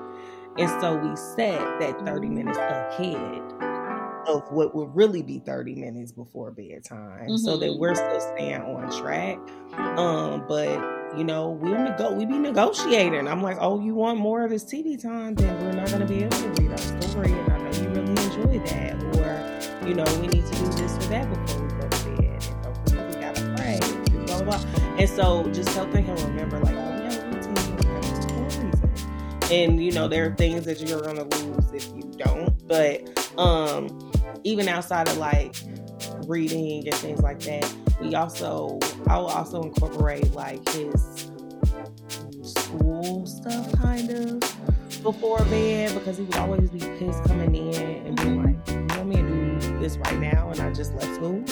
And 0.57 0.69
so 0.81 0.95
we 0.95 1.15
set 1.15 1.59
that 1.79 2.05
30 2.05 2.27
minutes 2.27 2.57
ahead 2.57 3.41
of 4.27 4.43
what 4.51 4.73
would 4.75 4.95
really 4.95 5.21
be 5.21 5.39
30 5.39 5.75
minutes 5.75 6.11
before 6.11 6.51
bedtime 6.51 7.37
so 7.37 7.57
that 7.57 7.69
Mhm. 7.71 7.79
we're 7.79 7.95
still 7.95 8.19
staying 8.19 8.61
on 8.61 8.89
track. 8.91 9.37
Um, 9.97 10.43
but 10.47 10.79
you 11.17 11.23
know, 11.25 11.49
we 11.49 11.71
nego- 11.71 12.13
we 12.13 12.25
be 12.25 12.37
negotiating. 12.39 13.27
I'm 13.27 13.43
like, 13.43 13.57
oh, 13.59 13.81
you 13.81 13.93
want 13.95 14.17
more 14.19 14.43
of 14.43 14.49
this 14.49 14.63
TV 14.63 14.95
time, 15.01 15.35
then 15.35 15.59
we're 15.65 15.73
not 15.73 15.89
gonna 15.91 16.05
be 16.05 16.23
able 16.23 16.37
to 16.37 16.47
read 16.61 16.71
our 16.71 16.77
story. 16.77 17.31
And 17.33 17.51
I 17.53 17.57
know 17.57 17.81
you 17.81 17.89
really 17.89 18.11
enjoy 18.11 18.65
that. 18.65 19.03
Or, 19.17 19.87
you 19.87 19.93
know, 19.93 20.05
we 20.21 20.27
need 20.27 20.45
to 20.45 20.55
do 20.55 20.65
this 20.81 20.95
or 20.97 21.09
that 21.09 21.29
before 21.29 21.63
we 21.63 21.67
go 21.73 21.87
to 21.89 22.09
bed. 22.09 22.45
And 22.49 22.63
don't 22.63 22.89
forget 22.89 23.15
we 23.15 23.21
gotta 23.21 23.53
pray. 23.57 23.79
Blah 24.25 24.41
blah 24.43 24.57
blah. 24.57 24.65
And 24.97 25.09
so 25.09 25.43
just 25.51 25.69
helping 25.69 26.05
him 26.05 26.15
remember, 26.27 26.59
like, 26.59 26.75
oh, 26.75 26.97
we 26.97 27.13
have 27.13 27.23
routine 27.25 27.75
we 27.75 27.85
have 27.85 28.01
this 28.01 28.25
for 28.25 28.37
a 28.39 28.65
reason. 28.65 29.51
And 29.51 29.83
you 29.83 29.91
know, 29.91 30.07
there 30.07 30.27
are 30.27 30.35
things 30.35 30.63
that 30.65 30.79
you're 30.79 31.01
gonna 31.01 31.23
lose 31.23 31.71
if 31.73 31.87
you 31.95 32.03
don't. 32.23 32.53
But 32.69 33.01
um, 33.37 34.10
even 34.43 34.67
outside 34.67 35.07
of 35.07 35.17
like 35.17 35.55
reading 36.27 36.87
and 36.87 36.95
things 36.95 37.21
like 37.21 37.39
that, 37.41 37.73
we 38.01 38.15
also 38.15 38.79
I 39.07 39.17
will 39.17 39.27
also 39.27 39.61
incorporate 39.63 40.31
like 40.33 40.67
his 40.69 41.29
school 42.43 43.25
stuff 43.25 43.71
kind 43.73 44.09
of 44.09 44.39
before 45.03 45.43
bed 45.45 45.93
because 45.93 46.17
he 46.17 46.23
would 46.23 46.35
always 46.37 46.69
be 46.69 46.79
pissed 46.79 47.23
coming 47.25 47.55
in 47.55 48.05
and 48.05 48.15
be 48.17 48.23
like, 48.25 48.69
You 48.69 48.97
want 48.97 49.07
me 49.07 49.15
to 49.15 49.59
do 49.59 49.79
this 49.79 49.97
right 49.97 50.19
now? 50.19 50.49
And 50.49 50.59
I 50.59 50.71
just 50.71 50.93
left 50.95 51.15
school. 51.15 51.43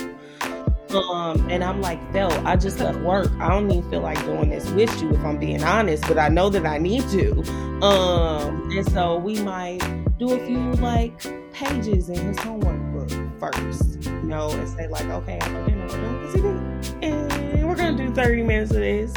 Um, 0.92 1.50
and 1.50 1.64
I'm 1.64 1.82
like, 1.82 2.00
Phil, 2.12 2.32
I 2.48 2.56
just 2.56 2.80
left 2.80 3.00
work. 3.00 3.32
I 3.40 3.50
don't 3.50 3.70
even 3.70 3.90
feel 3.90 4.02
like 4.02 4.24
doing 4.26 4.50
this 4.50 4.70
with 4.72 5.02
you 5.02 5.12
if 5.12 5.24
I'm 5.24 5.38
being 5.38 5.64
honest, 5.64 6.08
but 6.08 6.18
I 6.18 6.30
know 6.30 6.50
that 6.50 6.66
I 6.66 6.78
need 6.78 7.08
to. 7.10 7.42
Um, 7.84 8.70
and 8.72 8.90
so 8.92 9.18
we 9.18 9.40
might 9.42 9.80
do 10.18 10.32
a 10.32 10.46
few 10.46 10.74
like 10.74 11.22
pages 11.54 12.10
in 12.10 12.28
his 12.28 12.40
homework 12.40 12.82
book 12.92 13.12
first, 13.40 14.04
you 14.04 14.12
know, 14.24 14.50
and 14.50 14.68
say 14.68 14.88
like, 14.88 15.06
okay, 15.06 15.40
doing 15.68 16.84
and 17.02 17.68
we're 17.68 17.76
gonna 17.76 17.98
do 17.98 18.14
30 18.14 18.44
minutes 18.44 18.72
of 18.72 18.78
this, 18.78 19.14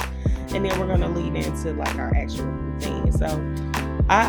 and 0.55 0.65
then 0.65 0.79
we're 0.79 0.87
gonna 0.87 1.09
lead 1.09 1.35
into 1.35 1.73
like 1.73 1.95
our 1.97 2.15
actual 2.15 2.47
routine. 2.47 3.13
So 3.13 3.27
I 4.09 4.29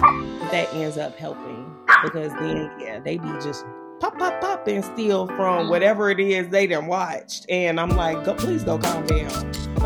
that 0.52 0.74
ends 0.74 0.98
up 0.98 1.18
helping 1.18 1.76
because 2.04 2.32
then 2.34 2.72
yeah, 2.80 3.00
they 3.00 3.18
be 3.18 3.28
just 3.42 3.66
pop 4.04 4.20
pop 4.20 4.42
pop 4.42 4.68
and 4.68 4.84
steal 4.84 5.28
from 5.28 5.38
mm-hmm. 5.38 5.70
whatever 5.70 6.10
it 6.10 6.20
is 6.20 6.50
they 6.50 6.68
done 6.68 6.88
watched, 6.88 7.46
and 7.50 7.80
I'm 7.80 7.92
like, 7.92 8.26
go, 8.26 8.34
please 8.34 8.62
go 8.62 8.78
calm 8.78 9.06
down. 9.06 9.30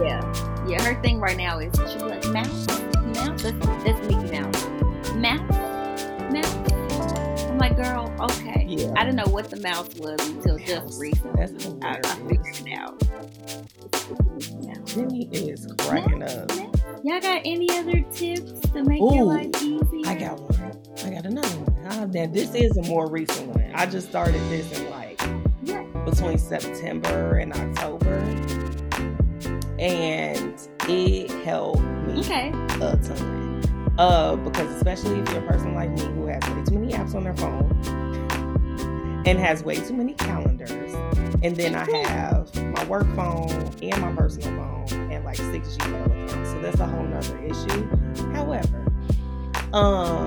yeah. 0.00 0.22
Yeah, 0.68 0.80
her 0.82 1.02
thing 1.02 1.18
right 1.18 1.36
now 1.36 1.58
is 1.58 1.76
be 1.76 1.84
like, 2.04 2.24
mouse, 2.28 2.66
mouse. 2.68 3.42
That's, 3.42 3.66
that's 3.82 4.00
Mickey. 4.06 4.38
Mouse, 4.38 4.68
mouse. 5.16 5.77
I'm 7.60 7.76
like, 7.76 7.76
girl, 7.76 8.14
okay. 8.20 8.66
Yeah. 8.68 8.92
I 8.96 9.02
didn't 9.02 9.16
know 9.16 9.32
what 9.32 9.50
the 9.50 9.56
mouse 9.56 9.92
was 9.96 10.20
until 10.28 10.58
just 10.58 11.00
recently. 11.00 11.44
That's 11.44 11.66
I, 11.82 11.98
I 12.04 12.14
figured 12.28 12.56
it 12.64 12.78
out. 12.78 13.02
Jimmy 14.86 15.28
is 15.32 15.66
cracking 15.78 16.22
up. 16.22 16.52
Y'all 17.02 17.20
got 17.20 17.42
any 17.44 17.68
other 17.70 18.00
tips 18.12 18.60
to 18.70 18.84
make 18.84 19.02
Ooh, 19.02 19.12
your 19.12 19.24
life 19.24 19.50
easier? 19.60 20.06
I 20.06 20.14
got 20.14 20.38
one. 20.38 20.80
I 21.04 21.10
got 21.10 21.26
another 21.26 21.48
one. 21.48 22.12
Now 22.12 22.26
this 22.28 22.54
is 22.54 22.76
a 22.76 22.82
more 22.82 23.10
recent 23.10 23.48
one. 23.48 23.72
I 23.74 23.86
just 23.86 24.08
started 24.08 24.40
this 24.50 24.78
in 24.78 24.88
like 24.90 25.20
Yeah. 25.64 25.82
between 26.04 26.38
September 26.38 27.38
and 27.38 27.52
October, 27.52 28.18
and 29.80 30.54
it 30.88 31.30
helped 31.44 31.80
me 31.80 32.20
Okay. 32.20 32.50
a 32.50 32.96
ton. 33.02 33.47
Uh, 33.98 34.36
because 34.36 34.70
especially 34.76 35.18
if 35.18 35.28
you're 35.30 35.44
a 35.44 35.46
person 35.46 35.74
like 35.74 35.90
me 35.90 36.00
who 36.02 36.26
has 36.26 36.40
way 36.48 36.64
too 36.64 36.78
many 36.78 36.92
apps 36.92 37.14
on 37.16 37.24
their 37.24 37.34
phone 37.36 37.66
and 39.26 39.38
has 39.40 39.64
way 39.64 39.74
too 39.74 39.94
many 39.94 40.14
calendars, 40.14 40.94
and 41.42 41.56
then 41.56 41.74
I 41.74 41.84
have 42.08 42.54
my 42.54 42.84
work 42.84 43.12
phone 43.16 43.50
and 43.82 44.00
my 44.00 44.12
personal 44.12 44.50
phone 44.50 45.10
and 45.12 45.24
like 45.24 45.36
six 45.36 45.76
Gmail 45.76 46.06
accounts, 46.28 46.50
so 46.50 46.60
that's 46.60 46.78
a 46.78 46.86
whole 46.86 47.02
nother 47.02 47.38
issue. 47.38 47.88
However, 48.32 48.86
um, 49.72 50.24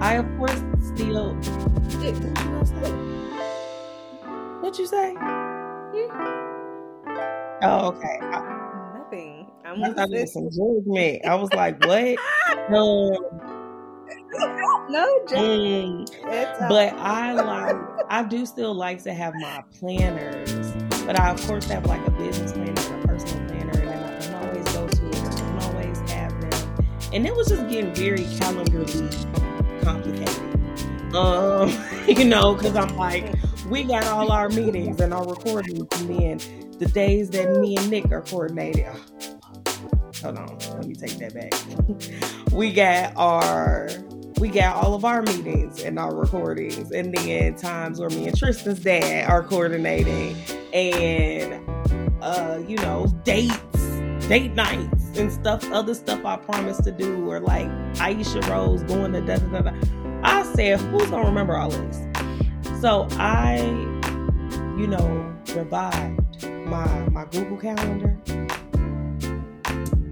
I 0.00 0.14
of 0.14 0.26
course 0.38 0.62
still. 0.94 1.34
What 4.60 4.78
you 4.78 4.86
say? 4.86 5.12
What 5.12 5.94
you 5.94 6.08
say? 6.08 6.40
Oh, 7.62 7.88
okay. 7.88 8.18
I, 8.22 8.94
Nothing. 8.98 9.43
I 9.82 9.90
thought 9.90 10.10
it 10.12 10.20
was 10.20 10.32
some 10.32 10.48
judgment. 10.50 11.24
I 11.24 11.34
was 11.34 11.52
like, 11.52 11.80
what? 11.84 12.18
Um, 12.74 13.12
No, 14.88 15.06
just 15.28 15.42
mm. 15.42 16.06
but 16.68 16.92
I 16.94 17.32
like 17.34 17.76
I 18.10 18.22
do 18.24 18.46
still 18.46 18.74
like 18.74 19.02
to 19.04 19.14
have 19.14 19.34
my 19.34 19.62
planners 19.78 20.72
But 21.06 21.18
I 21.18 21.30
of 21.30 21.40
course 21.46 21.66
have 21.66 21.86
like 21.86 22.06
a 22.06 22.10
business 22.12 22.52
planner 22.52 22.70
and 22.70 23.04
a 23.04 23.06
personal 23.08 23.46
planner, 23.48 23.80
and 23.80 23.90
I 23.90 24.18
don't 24.20 24.34
always 24.48 24.64
go 24.72 24.86
to 24.88 25.08
it. 25.08 25.16
I 25.16 25.30
don't 25.40 25.62
always 25.64 25.98
have 26.10 26.40
them, 26.40 26.86
and 27.12 27.26
it 27.26 27.34
was 27.34 27.48
just 27.48 27.68
getting 27.68 27.94
very 27.94 28.20
calendarly 28.38 29.10
complicated. 29.82 30.40
Um, 31.14 31.72
you 32.08 32.24
know, 32.24 32.54
because 32.54 32.76
I'm 32.76 32.96
like, 32.96 33.34
we 33.70 33.84
got 33.84 34.06
all 34.06 34.32
our 34.32 34.48
meetings 34.48 35.00
and 35.00 35.14
our 35.14 35.26
recordings, 35.26 35.86
and 36.00 36.10
then 36.10 36.70
the 36.78 36.86
days 36.86 37.30
that 37.30 37.50
me 37.60 37.76
and 37.76 37.90
Nick 37.90 38.10
are 38.12 38.22
coordinated. 38.22 38.86
Hold 40.24 40.38
on, 40.38 40.58
let 40.78 40.86
me 40.86 40.94
take 40.94 41.18
that 41.18 41.34
back. 41.34 42.52
we 42.52 42.72
got 42.72 43.12
our 43.14 43.90
we 44.40 44.48
got 44.48 44.76
all 44.82 44.94
of 44.94 45.04
our 45.04 45.20
meetings 45.20 45.82
and 45.82 45.98
our 45.98 46.14
recordings, 46.14 46.90
and 46.92 47.14
then 47.14 47.54
times 47.56 48.00
where 48.00 48.08
me 48.08 48.26
and 48.28 48.36
Tristan's 48.36 48.80
dad 48.80 49.28
are 49.28 49.42
coordinating, 49.42 50.34
and 50.72 51.62
uh, 52.22 52.58
you 52.66 52.76
know, 52.76 53.06
dates, 53.24 53.54
date 54.28 54.54
nights, 54.54 55.18
and 55.18 55.30
stuff, 55.30 55.70
other 55.70 55.92
stuff 55.92 56.24
I 56.24 56.36
promised 56.38 56.84
to 56.84 56.90
do, 56.90 57.30
or 57.30 57.40
like 57.40 57.68
Aisha 57.96 58.48
Rose 58.48 58.82
going 58.84 59.12
to 59.12 59.20
da 59.20 59.36
da 59.36 59.60
da. 59.60 59.70
da. 59.70 59.76
I 60.22 60.42
said, 60.54 60.80
who's 60.80 61.10
gonna 61.10 61.28
remember 61.28 61.54
all 61.58 61.68
this? 61.68 62.00
So 62.80 63.06
I, 63.12 63.58
you 64.78 64.86
know, 64.86 65.36
revived 65.54 66.48
my 66.48 67.08
my 67.10 67.26
Google 67.26 67.58
Calendar, 67.58 68.18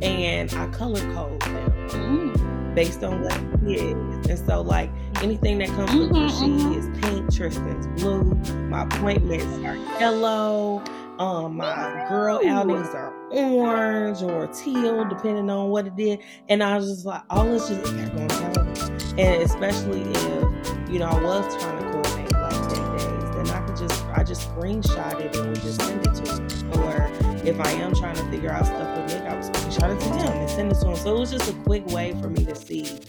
and 0.03 0.53
I 0.55 0.67
color 0.69 1.01
code 1.15 1.41
them 1.43 1.73
Mm. 1.91 2.75
based 2.75 3.03
on 3.05 3.23
what 3.23 3.37
it 3.67 3.81
is. 3.81 4.29
And 4.29 4.47
so, 4.47 4.61
like 4.63 4.91
anything 5.23 5.59
that 5.59 5.69
comes 5.69 5.91
Mhm, 5.91 6.09
from 6.09 6.29
she 6.29 6.65
mhm. 6.65 6.77
is 6.77 7.01
pink, 7.01 7.33
Tristan's 7.35 7.87
blue. 8.03 8.23
My 8.69 8.83
appointments 8.85 9.45
are 9.67 9.77
yellow. 10.01 10.83
Um, 11.19 11.59
my 11.59 12.07
girl 12.09 12.41
outings 12.49 12.89
are 12.89 13.13
orange 13.31 14.23
or 14.23 14.47
teal, 14.49 15.05
depending 15.05 15.49
on 15.51 15.69
what 15.71 15.87
it 15.87 15.93
is. 15.99 16.19
And 16.49 16.63
I 16.63 16.77
was 16.77 16.89
just 16.91 17.07
like, 17.07 17.23
all 17.31 17.45
this 17.45 17.69
just 17.69 17.93
it 17.93 18.17
gotta 18.17 18.29
go 18.29 18.61
on. 18.61 19.19
And 19.19 19.43
especially 19.43 20.01
if 20.03 20.91
you 20.91 20.99
know 20.99 21.07
I 21.07 21.23
was 21.23 21.63
trying 21.63 21.79
to 21.79 21.91
coordinate 21.93 22.33
like 22.33 22.69
day 22.71 22.77
days, 22.97 23.31
then 23.37 23.51
I 23.51 23.61
could 23.67 23.77
just 23.77 24.05
I 24.15 24.25
just 24.25 24.49
screenshot 24.51 25.21
it 25.21 25.37
and 25.37 25.49
would 25.51 25.61
just 25.61 25.81
send 25.83 26.05
it 26.07 26.15
to 26.25 26.33
him. 26.33 26.49
If 27.45 27.59
I 27.59 27.71
am 27.73 27.93
trying 27.93 28.15
to 28.15 28.25
figure 28.31 28.51
out 28.51 28.67
stuff 28.67 28.97
with 28.97 29.15
Nick, 29.15 29.29
I 29.29 29.35
would 29.35 29.45
screenshot 29.45 29.97
it 29.97 30.01
to 30.01 30.07
him 30.07 30.39
and 30.39 30.49
send 30.49 30.71
it 30.71 30.77
to 30.77 30.89
him. 30.91 30.97
So 30.97 31.17
it 31.17 31.19
was 31.19 31.33
just 31.33 31.51
a 31.51 31.55
quick 31.65 31.85
way 31.89 32.13
for 32.21 32.31
me 32.31 32.45
to 32.45 32.55
see 32.55 33.01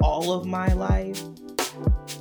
all 0.00 0.32
of 0.32 0.44
my 0.44 0.72
life 0.72 1.22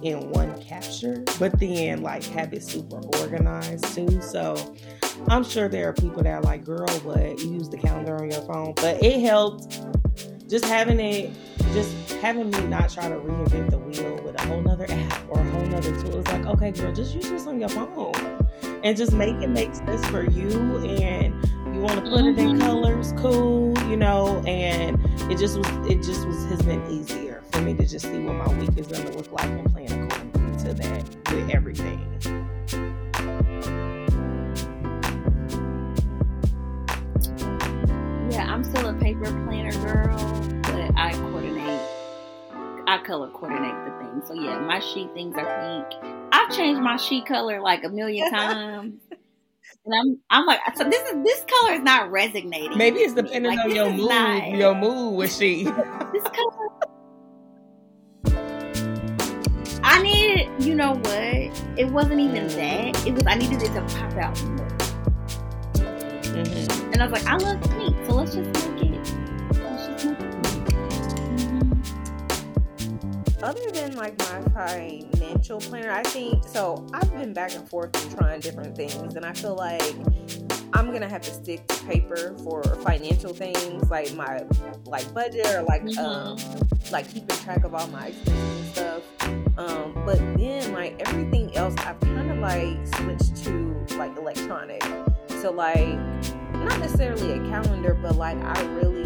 in 0.03 0.29
one 0.29 0.61
capture, 0.61 1.23
but 1.39 1.59
then 1.59 2.03
like 2.03 2.23
have 2.25 2.53
it 2.53 2.63
super 2.63 3.01
organized 3.19 3.95
too. 3.95 4.21
So 4.21 4.75
I'm 5.27 5.43
sure 5.43 5.67
there 5.67 5.89
are 5.89 5.93
people 5.93 6.21
that 6.21 6.31
are 6.31 6.41
like, 6.41 6.63
girl, 6.63 6.87
what? 6.99 7.39
You 7.39 7.53
use 7.53 7.69
the 7.69 7.77
calendar 7.77 8.15
on 8.15 8.29
your 8.29 8.41
phone. 8.41 8.73
But 8.75 9.03
it 9.03 9.21
helped 9.21 9.81
just 10.47 10.65
having 10.65 10.99
it, 10.99 11.31
just 11.73 12.11
having 12.21 12.51
me 12.51 12.61
not 12.67 12.91
try 12.91 13.09
to 13.09 13.15
reinvent 13.15 13.71
the 13.71 13.79
wheel 13.79 14.23
with 14.23 14.39
a 14.39 14.47
whole 14.47 14.61
nother 14.61 14.85
app 14.87 15.25
or 15.29 15.39
a 15.39 15.49
whole 15.49 15.65
nother 15.65 15.99
tool. 15.99 16.19
It's 16.19 16.31
like, 16.31 16.45
okay, 16.45 16.69
girl, 16.69 16.93
just 16.93 17.15
use 17.15 17.27
this 17.27 17.47
on 17.47 17.59
your 17.59 17.69
phone 17.69 18.44
and 18.85 18.95
just 18.95 19.13
make 19.13 19.35
it 19.41 19.49
make 19.49 19.73
sense 19.73 20.05
for 20.05 20.23
you. 20.29 20.77
And 20.85 21.33
you 21.75 21.81
want 21.81 21.95
to 21.95 22.01
put 22.09 22.21
it 22.23 22.37
in 22.37 22.57
Mhm. 22.57 22.61
colors, 22.61 23.13
cool, 23.17 23.73
you 23.89 23.97
know. 23.97 24.41
And 24.47 24.97
it 25.29 25.37
just 25.39 25.57
was, 25.57 25.67
it 25.89 26.03
just 26.03 26.25
was 26.25 26.45
has 26.45 26.61
been 26.61 26.85
easier 26.89 27.41
for 27.51 27.61
me 27.61 27.73
to 27.73 27.85
just 27.85 28.05
see 28.05 28.19
what 28.19 28.35
my 28.35 28.59
week 28.59 28.77
is 28.77 28.87
going 28.87 29.05
to 29.07 29.17
look 29.17 29.31
like 29.31 29.49
and 29.49 29.65
plan 29.73 29.91
accordingly 29.91 30.57
to 30.59 30.73
that 30.75 31.03
with 31.31 31.49
everything. 31.49 31.99
Yeah, 38.29 38.51
I'm 38.51 38.63
still 38.63 38.87
a 38.89 38.93
paper 38.93 39.31
planner 39.47 39.71
girl, 39.83 40.17
but 40.63 40.91
I 40.97 41.13
coordinate. 41.13 41.81
I 42.87 42.99
color 43.03 43.29
coordinate 43.31 43.73
the 43.85 43.91
things. 43.99 44.27
So 44.27 44.33
yeah, 44.33 44.59
my 44.59 44.79
sheet 44.79 45.11
things 45.13 45.35
are 45.37 45.45
pink. 45.89 46.24
I've 46.35 46.55
changed 46.55 46.81
my 46.81 46.97
sheet 46.97 47.25
color 47.25 47.61
like 47.61 47.83
a 47.83 47.89
million 47.89 48.29
times. 48.29 48.95
And 49.85 49.93
I'm, 49.93 50.19
I'm 50.31 50.45
like, 50.47 50.59
so 50.75 50.83
this 50.83 51.01
is 51.11 51.23
this 51.23 51.45
color 51.47 51.73
is 51.73 51.81
not 51.83 52.11
resonating. 52.11 52.77
Maybe 52.77 52.99
it's 52.99 53.13
depending 53.13 53.55
Like, 53.55 53.65
on 53.65 53.75
your 53.75 53.89
mood, 53.91 54.09
not- 54.09 54.49
your 54.51 54.75
mood 54.75 55.15
with 55.15 55.31
she. 55.33 55.63
this 56.13 56.23
color. 56.23 56.69
I 59.83 60.01
needed, 60.01 60.49
you 60.63 60.73
know 60.75 60.93
what? 60.93 61.77
It 61.77 61.87
wasn't 61.91 62.19
even 62.19 62.47
that. 62.47 63.05
It 63.07 63.13
was 63.13 63.23
I 63.27 63.35
needed 63.35 63.61
it 63.61 63.73
to 63.73 63.81
pop 63.95 64.13
out 64.13 64.43
more. 64.43 64.67
Mhm. 65.75 66.93
And 66.93 67.01
I 67.01 67.07
was 67.07 67.21
like, 67.23 67.27
I 67.31 67.37
love 67.37 67.61
pink, 67.77 67.95
so 68.07 68.15
let's 68.15 68.33
just 68.35 68.69
make 68.71 68.91
it. 68.91 68.94
Other 73.45 73.69
than 73.71 73.95
like 73.95 74.17
my 74.17 74.41
financial 74.67 75.59
planner, 75.59 75.91
I 75.91 76.01
think 76.01 76.43
so. 76.43 76.85
I've 76.93 77.11
been 77.13 77.31
back 77.31 77.53
and 77.53 77.69
forth 77.69 77.95
and 78.03 78.17
trying 78.17 78.39
different 78.39 78.75
things, 78.75 79.15
and 79.15 79.23
I 79.23 79.33
feel 79.33 79.55
like 79.55 79.93
I'm 80.73 80.91
gonna 80.91 81.07
have 81.07 81.21
to 81.21 81.31
stick 81.31 81.67
to 81.67 81.85
paper 81.85 82.35
for 82.43 82.63
financial 82.81 83.33
things 83.33 83.89
like 83.91 84.13
my 84.15 84.43
like 84.85 85.13
budget 85.13 85.45
or 85.53 85.61
like 85.61 85.95
um 85.97 86.37
like 86.91 87.07
keeping 87.13 87.37
track 87.37 87.63
of 87.63 87.75
all 87.75 87.87
my 87.87 88.07
expenses 88.07 88.35
and 88.57 88.75
stuff. 88.75 89.03
Um, 89.57 89.93
but 90.05 90.17
then 90.37 90.73
like 90.73 91.01
everything 91.07 91.55
else, 91.55 91.75
I've 91.77 91.99
kind 91.99 92.31
of 92.31 92.39
like 92.39 92.87
switched 92.95 93.43
to 93.45 93.85
like 93.95 94.17
electronic. 94.17 94.83
So 95.39 95.51
like 95.51 95.99
not 96.53 96.79
necessarily 96.79 97.33
a 97.33 97.49
calendar, 97.49 97.93
but 97.93 98.15
like 98.15 98.37
I 98.39 98.63
really 98.73 99.03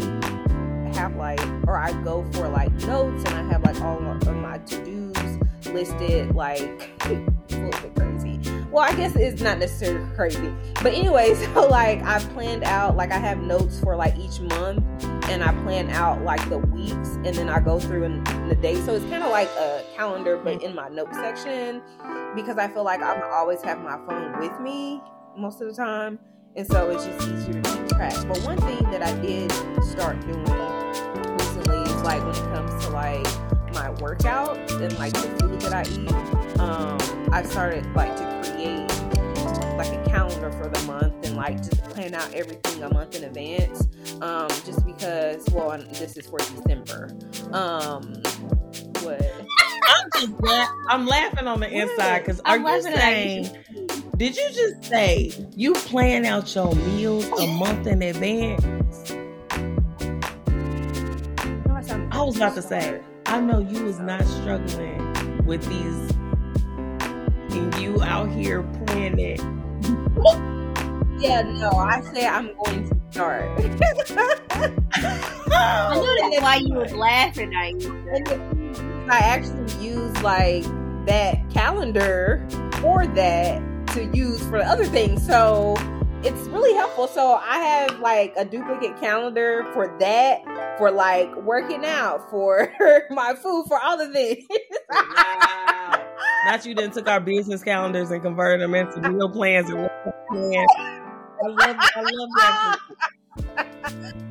have 1.00 1.16
like 1.16 1.40
or 1.66 1.78
I 1.78 1.92
go 2.02 2.24
for 2.32 2.48
like 2.48 2.72
notes 2.86 3.24
and 3.24 3.34
I 3.34 3.52
have 3.52 3.64
like 3.64 3.80
all 3.80 3.96
of 3.96 4.36
my 4.36 4.58
to 4.58 5.12
dos 5.12 5.66
listed 5.72 6.34
like 6.34 6.60
a 7.04 7.08
little 7.08 7.70
bit 7.80 7.94
crazy. 7.94 8.38
Well, 8.70 8.84
I 8.84 8.94
guess 8.94 9.16
it's 9.16 9.40
not 9.40 9.58
necessarily 9.58 10.06
crazy. 10.14 10.52
But 10.74 10.92
anyway, 10.92 11.34
so 11.54 11.66
like 11.68 12.02
I've 12.02 12.28
planned 12.34 12.64
out 12.64 12.96
like 12.96 13.12
I 13.12 13.18
have 13.18 13.38
notes 13.38 13.80
for 13.80 13.96
like 13.96 14.16
each 14.18 14.40
month 14.40 14.84
and 15.30 15.42
I 15.42 15.52
plan 15.62 15.88
out 15.90 16.22
like 16.22 16.46
the 16.50 16.58
weeks 16.58 17.14
and 17.24 17.34
then 17.34 17.48
I 17.48 17.60
go 17.60 17.80
through 17.80 18.04
in, 18.04 18.26
in 18.28 18.48
the 18.48 18.56
day. 18.56 18.74
So 18.82 18.94
it's 18.94 19.04
kind 19.06 19.22
of 19.22 19.30
like 19.30 19.48
a 19.58 19.82
calendar 19.96 20.36
but 20.36 20.58
mm-hmm. 20.58 20.66
in 20.66 20.74
my 20.74 20.88
note 20.88 21.14
section 21.14 21.82
because 22.34 22.58
I 22.58 22.68
feel 22.68 22.84
like 22.84 23.00
I'm 23.00 23.22
always 23.32 23.62
have 23.62 23.80
my 23.80 23.98
phone 24.06 24.38
with 24.38 24.60
me 24.60 25.00
most 25.34 25.62
of 25.62 25.68
the 25.68 25.74
time. 25.74 26.18
And 26.56 26.66
so 26.66 26.90
it's 26.90 27.06
just 27.06 27.28
easier 27.28 27.62
to 27.62 27.76
keep 27.76 27.88
track. 27.88 28.14
But 28.26 28.38
one 28.42 28.58
thing 28.58 28.82
that 28.90 29.02
I 29.02 29.18
did 29.20 29.52
start 29.82 30.20
doing 30.26 30.69
recently 31.38 31.78
is 31.78 32.02
like 32.02 32.20
when 32.20 32.34
it 32.34 32.54
comes 32.54 32.84
to 32.84 32.90
like 32.90 33.26
my 33.74 33.90
workout 34.00 34.56
and 34.72 34.98
like 34.98 35.12
the 35.12 35.28
food 35.40 35.60
that 35.62 35.72
I 35.72 35.82
eat, 35.90 36.60
um, 36.60 36.98
I 37.32 37.42
started 37.42 37.86
like 37.94 38.16
to 38.16 38.52
create 38.52 38.88
like 39.76 39.92
a 39.92 40.10
calendar 40.10 40.50
for 40.52 40.68
the 40.68 40.82
month 40.86 41.14
and 41.26 41.36
like 41.36 41.56
just 41.58 41.82
plan 41.84 42.14
out 42.14 42.32
everything 42.34 42.82
a 42.82 42.92
month 42.92 43.14
in 43.16 43.24
advance. 43.24 43.88
Um, 44.20 44.48
just 44.66 44.84
because, 44.84 45.48
well, 45.50 45.76
this 45.92 46.16
is 46.16 46.26
for 46.26 46.38
December. 46.38 47.10
Um, 47.52 48.14
what? 49.00 49.22
I'm 49.88 50.10
just 50.14 50.40
la- 50.40 50.68
I'm 50.88 51.06
laughing 51.06 51.46
on 51.46 51.60
the 51.60 51.70
inside 51.70 52.20
because 52.20 52.40
are 52.40 52.56
I'm 52.56 52.64
you 52.66 52.82
saying? 52.82 53.56
Did 54.16 54.36
you 54.36 54.50
just 54.50 54.84
say 54.84 55.32
you 55.56 55.72
plan 55.72 56.26
out 56.26 56.54
your 56.54 56.74
meals 56.74 57.26
a 57.40 57.46
month 57.46 57.86
in 57.86 58.02
advance? 58.02 58.62
Was 62.30 62.36
about 62.36 62.54
to 62.54 62.62
say, 62.62 63.00
I 63.26 63.40
know 63.40 63.58
you 63.58 63.82
was 63.82 63.98
not 63.98 64.24
struggling 64.24 65.44
with 65.46 65.64
these, 65.64 66.16
and 67.56 67.74
you 67.74 68.00
out 68.02 68.30
here 68.30 68.62
planning. 68.86 69.38
Yeah, 71.18 71.42
no, 71.42 71.68
I 71.72 72.00
say 72.14 72.26
I'm 72.26 72.54
going 72.64 72.88
to 72.88 72.96
start. 73.10 73.42
I 74.50 75.94
knew 75.94 76.30
that's 76.30 76.40
why 76.40 76.62
you 76.64 76.72
was 76.72 76.94
laughing 76.94 77.54
at 77.54 77.78
you. 77.78 79.06
I 79.10 79.18
actually 79.18 79.86
use 79.86 80.22
like 80.22 80.64
that 81.04 81.38
calendar 81.52 82.48
for 82.80 83.06
that 83.06 83.86
to 83.88 84.04
use 84.16 84.40
for 84.44 84.60
the 84.60 84.64
other 84.64 84.86
things. 84.86 85.26
So 85.26 85.76
it's 86.22 86.40
really 86.48 86.74
helpful. 86.74 87.08
So 87.08 87.34
I 87.34 87.58
have 87.58 88.00
like 88.00 88.34
a 88.36 88.44
duplicate 88.44 88.98
calendar 89.00 89.66
for 89.72 89.96
that, 90.00 90.42
for 90.80 90.90
like 90.90 91.34
working 91.36 91.84
out, 91.84 92.28
for 92.30 92.72
my 93.10 93.34
food, 93.34 93.66
for 93.68 93.78
all 93.78 94.00
of 94.00 94.12
this. 94.12 94.44
Wow. 94.90 96.06
Not 96.46 96.64
you 96.64 96.74
didn't 96.74 96.94
took 96.94 97.06
our 97.06 97.20
business 97.20 97.62
calendars 97.62 98.10
and 98.10 98.22
converted 98.22 98.62
them 98.62 98.74
into 98.74 99.10
meal 99.10 99.28
plans 99.28 99.68
and 99.68 99.90
plans. 100.30 100.70
I 101.42 101.48
love, 101.48 101.76
I 101.78 102.00
love 102.00 102.28
that. 102.36 102.78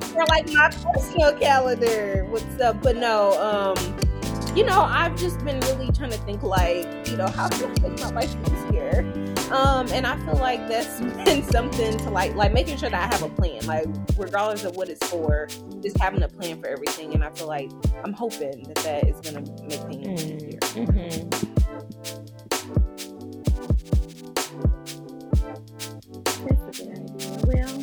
for 0.12 0.24
like 0.26 0.52
my 0.52 0.70
personal 0.70 1.38
calendar 1.38 2.26
with 2.32 2.52
stuff. 2.54 2.76
But 2.82 2.96
no, 2.96 3.40
um, 3.40 4.56
you 4.56 4.64
know, 4.64 4.80
I've 4.80 5.16
just 5.16 5.38
been 5.44 5.60
really 5.60 5.92
trying 5.92 6.10
to 6.10 6.18
think 6.18 6.42
like, 6.42 7.08
you 7.08 7.16
know, 7.16 7.28
how 7.28 7.48
can 7.48 7.70
I 7.70 7.88
make 7.88 8.00
my 8.00 8.10
life 8.10 8.34
easier? 8.46 9.19
Um, 9.50 9.88
and 9.92 10.06
I 10.06 10.16
feel 10.24 10.36
like 10.36 10.68
that's 10.68 11.00
been 11.24 11.42
something 11.44 11.98
to 11.98 12.10
like, 12.10 12.34
like 12.34 12.52
making 12.52 12.76
sure 12.78 12.90
that 12.90 13.12
I 13.12 13.16
have 13.16 13.22
a 13.22 13.34
plan, 13.34 13.66
like 13.66 13.86
regardless 14.16 14.64
of 14.64 14.76
what 14.76 14.88
it's 14.88 15.06
for, 15.08 15.48
just 15.82 15.98
having 15.98 16.22
a 16.22 16.28
plan 16.28 16.60
for 16.60 16.68
everything. 16.68 17.14
And 17.14 17.24
I 17.24 17.30
feel 17.30 17.48
like 17.48 17.70
I'm 18.04 18.12
hoping 18.12 18.62
that 18.64 18.76
that 18.76 19.08
is 19.08 19.20
gonna 19.20 19.40
make 19.68 19.80
things 19.80 20.24
easier. 20.24 20.58
Mm-hmm. 20.60 21.30
That's 26.46 26.80
a 26.80 26.84
good. 26.84 27.46
Well, 27.46 27.82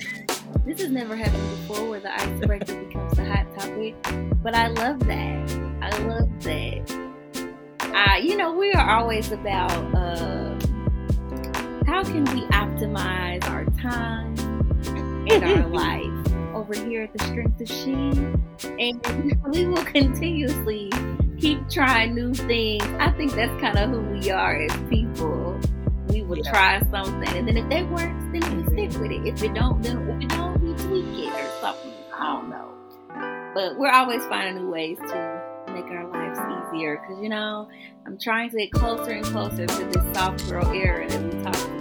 this 0.66 0.82
has 0.82 0.92
never 0.92 1.16
happened 1.16 1.50
before 1.68 1.90
where 1.90 2.00
the 2.00 2.14
icebreaker 2.14 2.76
becomes 2.86 3.14
the 3.16 3.26
hot 3.26 3.46
topic, 3.58 3.96
but 4.42 4.56
I 4.56 4.68
love 4.68 5.00
that. 5.08 5.52
I 5.82 5.98
love 6.06 6.30
that. 6.44 7.08
Uh, 7.82 8.16
you 8.18 8.38
know, 8.38 8.54
we 8.54 8.72
are 8.74 9.00
always 9.00 9.32
about 9.32 9.72
uh, 9.96 10.57
how 11.88 12.04
can 12.04 12.26
we 12.36 12.42
optimize 12.48 13.50
our 13.50 13.66
time 13.82 14.36
and 15.30 15.44
our 15.44 15.68
life 15.70 16.34
over 16.54 16.74
here 16.76 17.04
at 17.04 17.14
the 17.14 17.24
Strength 17.26 17.62
of 17.62 17.68
She, 17.70 17.94
and 18.80 19.44
we 19.54 19.66
will 19.66 19.84
continuously 19.86 20.92
keep 21.40 21.70
trying 21.70 22.14
new 22.14 22.34
things. 22.34 22.84
I 23.00 23.12
think 23.12 23.34
that's 23.34 23.62
kind 23.62 23.78
of 23.78 23.90
who 23.92 24.02
we 24.02 24.30
are 24.30 24.56
as 24.56 24.76
people. 24.90 25.60
We 26.10 26.24
will 26.24 26.38
Yeah. 26.38 26.52
try 26.52 26.82
something, 26.92 27.30
and 27.38 27.48
then 27.48 27.58
if 27.58 27.70
they 27.70 27.84
work, 27.84 28.12
then 28.34 28.58
we 28.58 28.64
stick 28.66 29.00
with 29.02 29.12
it. 29.12 29.26
If 29.26 29.42
it 29.44 29.54
don't, 29.54 29.82
then 29.82 30.08
if 30.10 30.24
it 30.24 30.30
don't, 30.30 30.62
we 30.62 30.74
tweak 30.74 31.28
it 31.28 31.34
or 31.34 31.50
something. 31.62 31.92
I 32.18 32.26
don't 32.34 32.50
know. 32.50 33.52
But 33.54 33.78
we're 33.78 33.92
always 33.92 34.26
finding 34.26 34.64
new 34.64 34.70
ways 34.70 34.98
to 35.00 35.44
make 35.74 35.86
our 35.86 36.08
lives 36.08 36.40
easier. 36.74 36.98
Cause 37.08 37.18
you 37.22 37.30
know, 37.30 37.68
I'm 38.06 38.18
trying 38.18 38.50
to 38.52 38.58
get 38.58 38.72
closer 38.72 39.12
and 39.12 39.26
closer 39.26 39.66
to 39.68 39.86
this 39.86 40.16
soft 40.18 40.50
girl 40.50 40.66
era 40.72 41.08
that 41.10 41.22
we 41.24 41.44
talked 41.44 41.77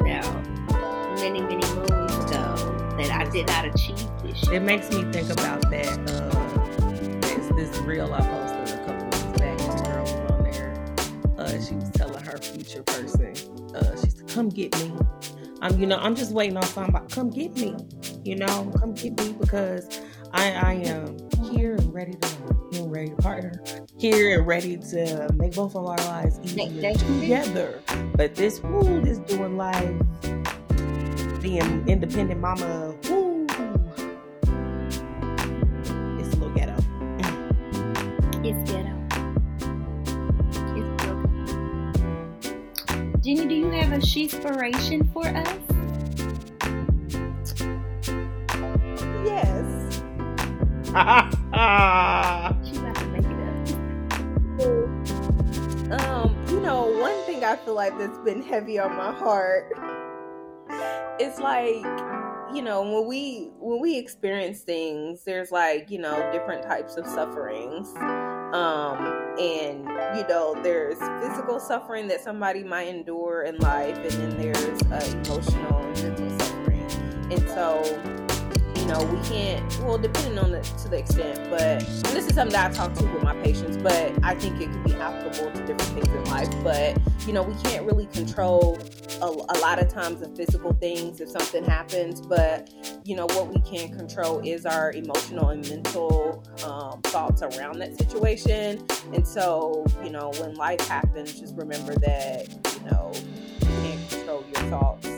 many, 1.16 1.40
many 1.40 1.54
moons 1.74 2.14
ago 2.14 2.54
that 2.98 3.10
I 3.10 3.24
did 3.30 3.46
not 3.46 3.66
achieve 3.66 4.08
this 4.22 4.42
year. 4.46 4.54
It 4.54 4.62
makes 4.62 4.90
me 4.90 5.04
think 5.12 5.30
about 5.30 5.62
that. 5.70 5.98
Uh, 6.10 7.20
this, 7.20 7.48
this 7.56 7.78
reel 7.82 8.12
I 8.12 8.20
posted 8.20 8.80
a 8.80 8.84
couple 8.84 9.04
weeks 9.04 9.40
back. 9.40 9.58
Girl 9.84 10.02
was 10.02 10.12
on 10.30 10.42
there. 10.44 10.94
Uh, 11.38 11.60
she 11.60 11.74
was 11.74 11.90
telling 11.90 12.22
her 12.24 12.38
future 12.38 12.82
person. 12.82 13.34
Uh, 13.74 13.96
she 14.00 14.10
said, 14.10 14.28
"Come 14.28 14.48
get 14.48 14.76
me." 14.78 14.92
I'm, 15.62 15.80
you 15.80 15.86
know, 15.86 15.96
I'm 15.98 16.14
just 16.14 16.32
waiting 16.32 16.56
on 16.56 16.64
somebody. 16.64 17.06
Come 17.08 17.30
get 17.30 17.54
me. 17.56 17.76
You 18.24 18.36
know, 18.36 18.72
come 18.78 18.94
get 18.94 19.18
me 19.18 19.32
because 19.32 20.00
I, 20.32 20.52
I 20.52 20.72
am 20.74 21.16
ready 21.96 22.12
to, 22.12 22.28
here 22.72 22.82
and 22.82 22.92
ready 22.92 23.08
to 23.08 23.16
partner. 23.16 23.62
Here 23.96 24.38
and 24.38 24.46
ready 24.46 24.76
to 24.76 25.30
make 25.36 25.54
both 25.54 25.74
of 25.74 25.86
our 25.86 25.96
lives 25.96 26.38
easier 26.44 26.66
that 26.66 26.74
connection. 26.74 27.20
together. 27.20 27.80
But 28.14 28.34
this 28.34 28.62
woo, 28.62 29.00
this 29.00 29.16
doing 29.20 29.56
life, 29.56 29.96
being 31.40 31.88
independent 31.88 32.38
mama, 32.38 32.94
woo, 33.08 33.46
it's 36.18 36.34
a 36.34 36.36
little 36.36 36.50
ghetto. 36.50 36.76
It's 38.44 38.70
ghetto. 38.70 38.92
It's 40.76 41.02
broken. 41.02 41.94
Jenny, 43.22 43.46
do 43.46 43.54
you 43.54 43.70
have 43.70 43.92
a 43.92 44.04
she 44.04 44.24
inspiration 44.24 45.02
for 45.14 45.26
us? 45.28 45.48
Yes. 49.24 50.02
Up. 51.56 52.56
Um, 55.90 56.36
you 56.50 56.60
know, 56.60 56.86
one 57.00 57.14
thing 57.24 57.44
I 57.44 57.56
feel 57.64 57.74
like 57.74 57.96
that's 57.98 58.18
been 58.18 58.42
heavy 58.42 58.78
on 58.78 58.96
my 58.96 59.12
heart 59.12 59.72
It's 61.18 61.38
like, 61.40 61.84
you 62.54 62.62
know, 62.62 62.82
when 62.82 63.06
we 63.08 63.50
when 63.58 63.80
we 63.80 63.98
experience 63.98 64.60
things, 64.60 65.24
there's 65.24 65.50
like, 65.50 65.90
you 65.90 65.98
know, 65.98 66.30
different 66.32 66.62
types 66.64 66.96
of 66.96 67.06
sufferings. 67.06 67.94
Um, 67.96 68.98
and 69.40 69.84
you 70.16 70.26
know, 70.28 70.54
there's 70.62 70.98
physical 71.22 71.58
suffering 71.60 72.06
that 72.08 72.22
somebody 72.22 72.64
might 72.64 72.88
endure 72.88 73.44
in 73.44 73.56
life, 73.58 73.96
and 73.96 74.10
then 74.12 74.38
there's 74.38 74.82
uh, 74.92 75.22
emotional 75.24 75.78
and 75.80 76.02
mental 76.02 76.40
suffering. 76.40 77.32
And 77.32 77.48
so, 77.48 78.25
you 78.86 78.92
know, 78.92 79.04
we 79.06 79.20
can't, 79.28 79.80
well, 79.80 79.98
depending 79.98 80.38
on 80.38 80.52
the, 80.52 80.60
to 80.60 80.88
the 80.88 80.98
extent, 80.98 81.50
but 81.50 81.80
this 82.12 82.28
is 82.28 82.34
something 82.36 82.52
that 82.52 82.70
I 82.70 82.72
talk 82.72 82.94
to 82.94 83.04
with 83.04 83.20
my 83.20 83.34
patients, 83.42 83.76
but 83.76 84.12
I 84.22 84.36
think 84.36 84.60
it 84.60 84.70
could 84.70 84.84
be 84.84 84.94
applicable 84.94 85.50
to 85.50 85.66
different 85.66 86.04
things 86.04 86.06
in 86.06 86.24
life. 86.26 86.48
But, 86.62 86.96
you 87.26 87.32
know, 87.32 87.42
we 87.42 87.54
can't 87.64 87.84
really 87.84 88.06
control 88.06 88.78
a, 89.20 89.26
a 89.26 89.58
lot 89.58 89.80
of 89.80 89.88
times 89.88 90.20
the 90.20 90.28
physical 90.28 90.72
things 90.72 91.20
if 91.20 91.30
something 91.30 91.64
happens, 91.64 92.20
but, 92.20 92.70
you 93.02 93.16
know, 93.16 93.26
what 93.26 93.48
we 93.48 93.60
can 93.62 93.92
control 93.92 94.38
is 94.44 94.64
our 94.64 94.92
emotional 94.92 95.48
and 95.48 95.68
mental 95.68 96.44
um, 96.64 97.02
thoughts 97.02 97.42
around 97.42 97.80
that 97.80 97.98
situation. 97.98 98.86
And 99.12 99.26
so, 99.26 99.84
you 100.04 100.10
know, 100.10 100.30
when 100.38 100.54
life 100.54 100.86
happens, 100.86 101.40
just 101.40 101.56
remember 101.56 101.96
that, 101.96 102.48
you 102.48 102.88
know, 102.88 103.10
you 103.62 103.66
can't 103.66 104.10
control 104.10 104.44
your 104.46 104.70
thoughts 104.70 105.15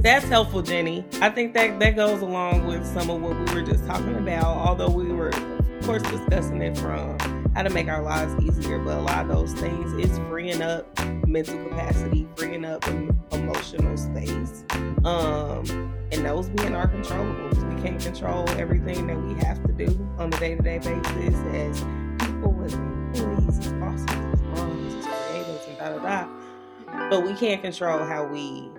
That's 0.00 0.26
helpful, 0.26 0.62
Jenny. 0.62 1.04
I 1.20 1.28
think 1.28 1.54
that 1.54 1.80
that 1.80 1.96
goes 1.96 2.22
along 2.22 2.66
with 2.66 2.86
some 2.86 3.10
of 3.10 3.20
what 3.20 3.36
we 3.36 3.54
were 3.54 3.66
just 3.66 3.84
talking 3.84 4.14
about. 4.14 4.44
Although 4.44 4.90
we 4.90 5.12
were, 5.12 5.30
of 5.30 5.84
course, 5.84 6.02
discussing 6.02 6.62
it 6.62 6.78
from 6.78 7.18
how 7.54 7.62
to 7.64 7.70
make 7.70 7.88
our 7.88 8.02
lives 8.02 8.32
easier, 8.44 8.78
but 8.78 8.96
a 8.96 9.00
lot 9.00 9.22
of 9.22 9.28
those 9.28 9.52
things 9.54 9.92
is 9.94 10.16
freeing 10.28 10.62
up 10.62 10.86
mental 11.26 11.62
capacity, 11.64 12.28
freeing 12.36 12.64
up 12.64 12.86
em- 12.86 13.18
emotional 13.32 13.96
space, 13.96 14.64
um, 15.04 15.92
and 16.12 16.24
those 16.24 16.48
being 16.50 16.76
our 16.76 16.86
controllables. 16.86 17.74
We 17.74 17.82
can't 17.82 18.00
control 18.00 18.48
everything 18.50 19.08
that 19.08 19.20
we 19.20 19.34
have 19.44 19.60
to 19.66 19.72
do 19.72 20.08
on 20.18 20.32
a 20.32 20.38
day-to-day 20.38 20.78
basis 20.78 21.34
as 21.54 21.80
people, 22.24 22.62
as 22.64 22.72
employees, 22.72 23.58
as 23.58 23.72
bosses, 23.72 24.06
as 24.06 24.42
moms, 24.42 24.94
as 24.94 25.06
creatives, 25.06 25.68
and 25.68 25.78
da 25.78 25.88
da 25.88 25.98
da. 25.98 27.08
But 27.10 27.24
we 27.24 27.34
can't 27.34 27.60
control 27.62 27.98
how 28.04 28.24
we 28.24 28.70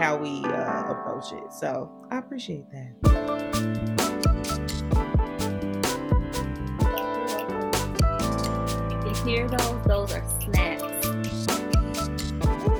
how 0.00 0.16
we 0.16 0.42
uh, 0.46 0.92
approach 0.92 1.30
it. 1.32 1.52
So 1.52 1.92
I 2.10 2.18
appreciate 2.18 2.64
that. 2.72 3.20
Hear 9.26 9.46
those? 9.48 9.84
Those 9.84 10.12
are 10.14 10.24
snaps. 10.40 11.06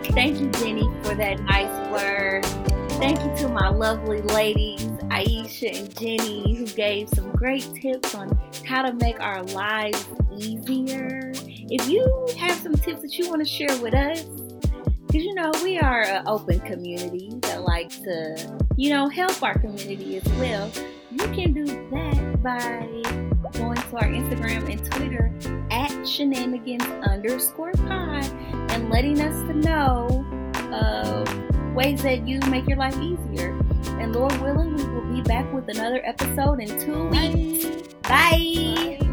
Thank 0.09 0.41
you, 0.41 0.49
Jenny, 0.53 0.91
for 1.03 1.15
that 1.15 1.39
nice 1.41 1.91
word. 1.93 2.47
Thank 2.93 3.21
you 3.21 3.37
to 3.47 3.49
my 3.49 3.69
lovely 3.69 4.23
ladies, 4.23 4.87
Aisha 5.11 5.79
and 5.79 5.95
Jenny, 5.97 6.57
who 6.57 6.67
gave 6.67 7.11
some 7.11 7.31
great 7.33 7.71
tips 7.75 8.15
on 8.15 8.37
how 8.65 8.83
to 8.83 8.95
make 8.95 9.21
our 9.21 9.43
lives 9.43 10.09
easier. 10.33 11.33
If 11.37 11.89
you 11.89 12.27
have 12.39 12.59
some 12.59 12.73
tips 12.73 13.03
that 13.03 13.19
you 13.19 13.29
want 13.29 13.43
to 13.43 13.49
share 13.49 13.77
with 13.83 13.95
us, 13.95 14.25
because 15.11 15.25
you 15.25 15.35
know 15.35 15.51
we 15.65 15.77
are 15.77 16.03
an 16.03 16.23
open 16.29 16.61
community 16.61 17.33
that 17.41 17.63
likes 17.63 17.99
to, 17.99 18.59
you 18.77 18.91
know, 18.91 19.09
help 19.09 19.43
our 19.43 19.59
community 19.59 20.19
as 20.19 20.25
well. 20.35 20.71
You 21.11 21.27
can 21.35 21.53
do 21.53 21.67
that 21.67 22.43
by 22.45 22.87
going 23.59 23.77
to 23.77 23.97
our 23.97 24.05
Instagram 24.05 24.71
and 24.71 24.85
Twitter 24.89 25.35
at 25.73 26.07
shenanigans 26.07 26.85
underscore 27.09 27.73
pod 27.73 28.25
and 28.71 28.89
letting 28.89 29.21
us 29.21 29.35
know 29.53 30.25
uh, 30.73 31.25
ways 31.75 32.05
that 32.05 32.29
you 32.29 32.39
make 32.49 32.69
your 32.69 32.79
life 32.79 32.97
easier. 32.99 33.59
And 33.99 34.15
Lord 34.15 34.41
willing, 34.41 34.77
we 34.77 34.85
will 34.85 35.13
be 35.13 35.23
back 35.23 35.53
with 35.53 35.69
another 35.69 36.01
episode 36.05 36.61
in 36.61 36.69
two 36.79 37.09
weeks. 37.09 37.95
Bye. 38.03 39.10